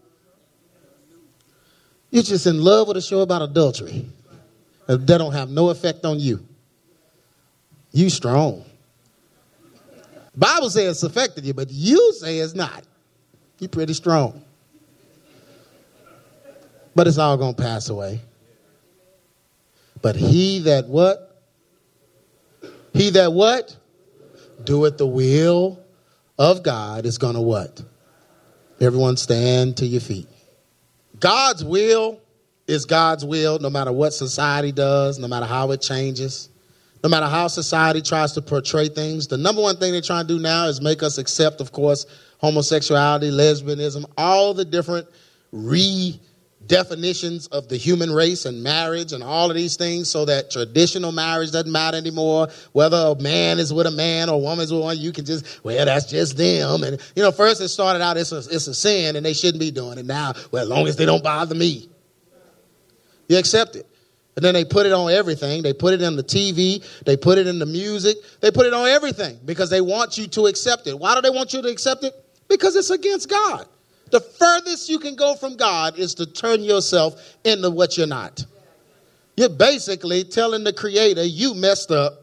You're 2.10 2.22
just 2.22 2.46
in 2.46 2.62
love 2.62 2.88
with 2.88 2.96
a 2.96 3.02
show 3.02 3.20
about 3.20 3.42
adultery. 3.42 4.06
Uh, 4.86 4.96
that 4.96 5.18
don't 5.18 5.32
have 5.32 5.50
no 5.50 5.70
effect 5.70 6.04
on 6.04 6.20
you. 6.20 6.46
You 7.92 8.10
strong. 8.10 8.64
Bible 10.36 10.68
says 10.68 10.96
it's 10.96 11.02
affected 11.04 11.44
you, 11.44 11.54
but 11.54 11.70
you 11.70 12.12
say 12.14 12.38
it's 12.38 12.54
not. 12.54 12.84
You're 13.58 13.68
pretty 13.68 13.94
strong. 13.94 14.42
But 16.94 17.06
it's 17.06 17.18
all 17.18 17.38
to 17.54 17.62
pass 17.62 17.88
away. 17.88 18.20
But 20.02 20.16
he 20.16 20.58
that 20.60 20.86
what? 20.86 21.23
He 22.94 23.10
that 23.10 23.32
what? 23.32 23.76
Doeth 24.62 24.96
the 24.96 25.06
will 25.06 25.84
of 26.38 26.62
God 26.62 27.04
is 27.04 27.18
going 27.18 27.34
to 27.34 27.40
what? 27.40 27.82
Everyone 28.80 29.16
stand 29.16 29.76
to 29.78 29.86
your 29.86 30.00
feet. 30.00 30.28
God's 31.18 31.64
will 31.64 32.20
is 32.66 32.86
God's 32.86 33.24
will 33.24 33.58
no 33.58 33.68
matter 33.68 33.92
what 33.92 34.14
society 34.14 34.72
does, 34.72 35.18
no 35.18 35.28
matter 35.28 35.46
how 35.46 35.72
it 35.72 35.82
changes, 35.82 36.48
no 37.02 37.10
matter 37.10 37.26
how 37.26 37.48
society 37.48 38.00
tries 38.00 38.32
to 38.32 38.42
portray 38.42 38.88
things. 38.88 39.26
The 39.26 39.36
number 39.36 39.60
one 39.60 39.76
thing 39.76 39.92
they're 39.92 40.00
trying 40.00 40.26
to 40.26 40.34
do 40.34 40.40
now 40.40 40.66
is 40.66 40.80
make 40.80 41.02
us 41.02 41.18
accept, 41.18 41.60
of 41.60 41.72
course, 41.72 42.06
homosexuality, 42.38 43.30
lesbianism, 43.30 44.04
all 44.16 44.54
the 44.54 44.64
different 44.64 45.08
re 45.52 46.18
definitions 46.66 47.46
of 47.48 47.68
the 47.68 47.76
human 47.76 48.10
race 48.10 48.44
and 48.46 48.62
marriage 48.62 49.12
and 49.12 49.22
all 49.22 49.50
of 49.50 49.56
these 49.56 49.76
things 49.76 50.10
so 50.10 50.24
that 50.24 50.50
traditional 50.50 51.12
marriage 51.12 51.52
doesn't 51.52 51.70
matter 51.70 51.96
anymore. 51.96 52.48
Whether 52.72 52.96
a 52.96 53.14
man 53.20 53.58
is 53.58 53.72
with 53.72 53.86
a 53.86 53.90
man 53.90 54.28
or 54.28 54.34
a 54.34 54.38
woman 54.38 54.64
is 54.64 54.72
with 54.72 54.82
one, 54.82 54.98
you 54.98 55.12
can 55.12 55.24
just, 55.24 55.64
well, 55.64 55.84
that's 55.84 56.06
just 56.06 56.36
them. 56.36 56.82
And, 56.82 57.00
you 57.14 57.22
know, 57.22 57.32
first 57.32 57.60
it 57.60 57.68
started 57.68 58.02
out, 58.02 58.16
it's 58.16 58.32
a, 58.32 58.38
it's 58.38 58.66
a 58.66 58.74
sin 58.74 59.16
and 59.16 59.24
they 59.24 59.34
shouldn't 59.34 59.60
be 59.60 59.70
doing 59.70 59.98
it. 59.98 60.06
Now, 60.06 60.34
well, 60.50 60.62
as 60.62 60.68
long 60.68 60.86
as 60.86 60.96
they 60.96 61.06
don't 61.06 61.22
bother 61.22 61.54
me, 61.54 61.88
you 63.28 63.38
accept 63.38 63.76
it. 63.76 63.86
And 64.36 64.44
then 64.44 64.54
they 64.54 64.64
put 64.64 64.86
it 64.86 64.92
on 64.92 65.10
everything. 65.10 65.62
They 65.62 65.72
put 65.72 65.94
it 65.94 66.02
in 66.02 66.16
the 66.16 66.24
TV. 66.24 66.84
They 67.04 67.16
put 67.16 67.38
it 67.38 67.46
in 67.46 67.58
the 67.58 67.66
music. 67.66 68.16
They 68.40 68.50
put 68.50 68.66
it 68.66 68.74
on 68.74 68.88
everything 68.88 69.38
because 69.44 69.70
they 69.70 69.80
want 69.80 70.18
you 70.18 70.26
to 70.28 70.46
accept 70.46 70.86
it. 70.86 70.98
Why 70.98 71.14
do 71.14 71.20
they 71.20 71.30
want 71.30 71.52
you 71.52 71.62
to 71.62 71.68
accept 71.68 72.02
it? 72.04 72.12
Because 72.48 72.74
it's 72.74 72.90
against 72.90 73.30
God. 73.30 73.68
The 74.10 74.20
furthest 74.20 74.88
you 74.88 74.98
can 74.98 75.16
go 75.16 75.34
from 75.34 75.56
God 75.56 75.98
is 75.98 76.14
to 76.16 76.26
turn 76.26 76.62
yourself 76.62 77.36
into 77.44 77.70
what 77.70 77.96
you're 77.96 78.06
not. 78.06 78.44
You're 79.36 79.48
basically 79.48 80.24
telling 80.24 80.64
the 80.64 80.72
Creator, 80.72 81.24
you 81.24 81.54
messed 81.54 81.90
up. 81.90 82.20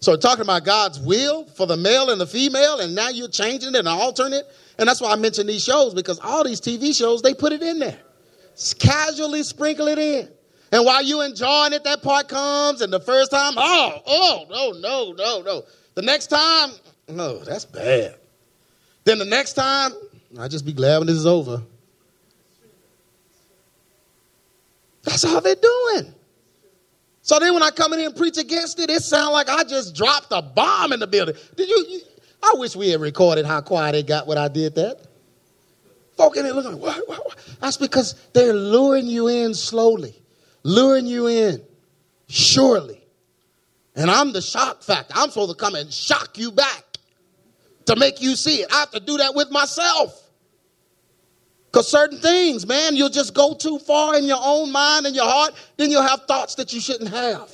So, 0.00 0.16
talking 0.16 0.42
about 0.42 0.64
God's 0.64 1.00
will 1.00 1.44
for 1.44 1.66
the 1.66 1.76
male 1.76 2.10
and 2.10 2.20
the 2.20 2.26
female, 2.26 2.80
and 2.80 2.94
now 2.94 3.08
you're 3.08 3.28
changing 3.28 3.74
it 3.74 3.78
and 3.78 3.88
altering 3.88 4.32
it. 4.32 4.46
And 4.78 4.88
that's 4.88 5.00
why 5.00 5.10
I 5.10 5.16
mentioned 5.16 5.48
these 5.48 5.64
shows 5.64 5.92
because 5.92 6.20
all 6.20 6.44
these 6.44 6.60
TV 6.60 6.96
shows, 6.96 7.20
they 7.20 7.34
put 7.34 7.52
it 7.52 7.62
in 7.62 7.80
there. 7.80 7.98
Casually 8.78 9.42
sprinkle 9.42 9.88
it 9.88 9.98
in. 9.98 10.28
And 10.70 10.84
while 10.84 11.02
you 11.02 11.22
enjoying 11.22 11.72
it, 11.72 11.84
that 11.84 12.02
part 12.02 12.28
comes, 12.28 12.80
and 12.80 12.92
the 12.92 13.00
first 13.00 13.30
time, 13.30 13.54
oh, 13.56 14.02
oh, 14.06 14.46
no, 14.48 14.72
no, 14.78 15.12
no, 15.12 15.42
no. 15.42 15.62
The 15.94 16.02
next 16.02 16.26
time, 16.26 16.70
no, 17.08 17.38
that's 17.38 17.64
bad. 17.64 18.16
Then 19.04 19.18
the 19.18 19.24
next 19.24 19.54
time, 19.54 19.92
I 20.36 20.48
just 20.48 20.66
be 20.66 20.72
glad 20.72 20.98
when 20.98 21.06
this 21.06 21.16
is 21.16 21.26
over. 21.26 21.62
That's 25.04 25.24
all 25.24 25.40
they're 25.40 25.54
doing. 25.54 26.14
So 27.22 27.38
then 27.38 27.54
when 27.54 27.62
I 27.62 27.70
come 27.70 27.92
in 27.92 28.00
here 28.00 28.08
and 28.08 28.16
preach 28.16 28.36
against 28.36 28.78
it, 28.80 28.90
it 28.90 29.02
sounds 29.02 29.32
like 29.32 29.48
I 29.48 29.64
just 29.64 29.94
dropped 29.94 30.28
a 30.30 30.42
bomb 30.42 30.92
in 30.92 31.00
the 31.00 31.06
building. 31.06 31.34
Did 31.56 31.68
you, 31.68 31.86
you 31.88 32.00
I 32.42 32.54
wish 32.56 32.76
we 32.76 32.90
had 32.90 33.00
recorded 33.00 33.46
how 33.46 33.60
quiet 33.60 33.94
it 33.94 34.06
got 34.06 34.26
when 34.26 34.38
I 34.38 34.48
did 34.48 34.74
that. 34.76 35.06
Folk 36.16 36.36
in 36.36 36.44
there 36.44 36.52
looking, 36.52 36.78
what, 36.78 36.96
what, 37.08 37.26
what? 37.26 37.56
That's 37.60 37.76
because 37.76 38.14
they're 38.32 38.52
luring 38.52 39.06
you 39.06 39.28
in 39.28 39.54
slowly, 39.54 40.14
luring 40.62 41.06
you 41.06 41.26
in 41.28 41.62
surely. 42.28 43.04
And 43.94 44.10
I'm 44.10 44.32
the 44.32 44.42
shock 44.42 44.82
factor. 44.82 45.14
I'm 45.16 45.30
supposed 45.30 45.50
to 45.50 45.56
come 45.56 45.74
and 45.74 45.92
shock 45.92 46.38
you 46.38 46.52
back 46.52 46.84
to 47.88 47.96
make 47.96 48.20
you 48.20 48.36
see 48.36 48.56
it. 48.56 48.68
I 48.70 48.80
have 48.80 48.90
to 48.90 49.00
do 49.00 49.16
that 49.16 49.34
with 49.34 49.50
myself. 49.50 50.22
Because 51.66 51.90
certain 51.90 52.18
things, 52.18 52.66
man, 52.66 52.96
you'll 52.96 53.08
just 53.08 53.34
go 53.34 53.54
too 53.54 53.78
far 53.78 54.14
in 54.16 54.24
your 54.24 54.40
own 54.40 54.70
mind 54.70 55.06
and 55.06 55.16
your 55.16 55.24
heart, 55.24 55.54
then 55.78 55.90
you'll 55.90 56.02
have 56.02 56.24
thoughts 56.26 56.54
that 56.56 56.72
you 56.72 56.80
shouldn't 56.80 57.10
have. 57.10 57.50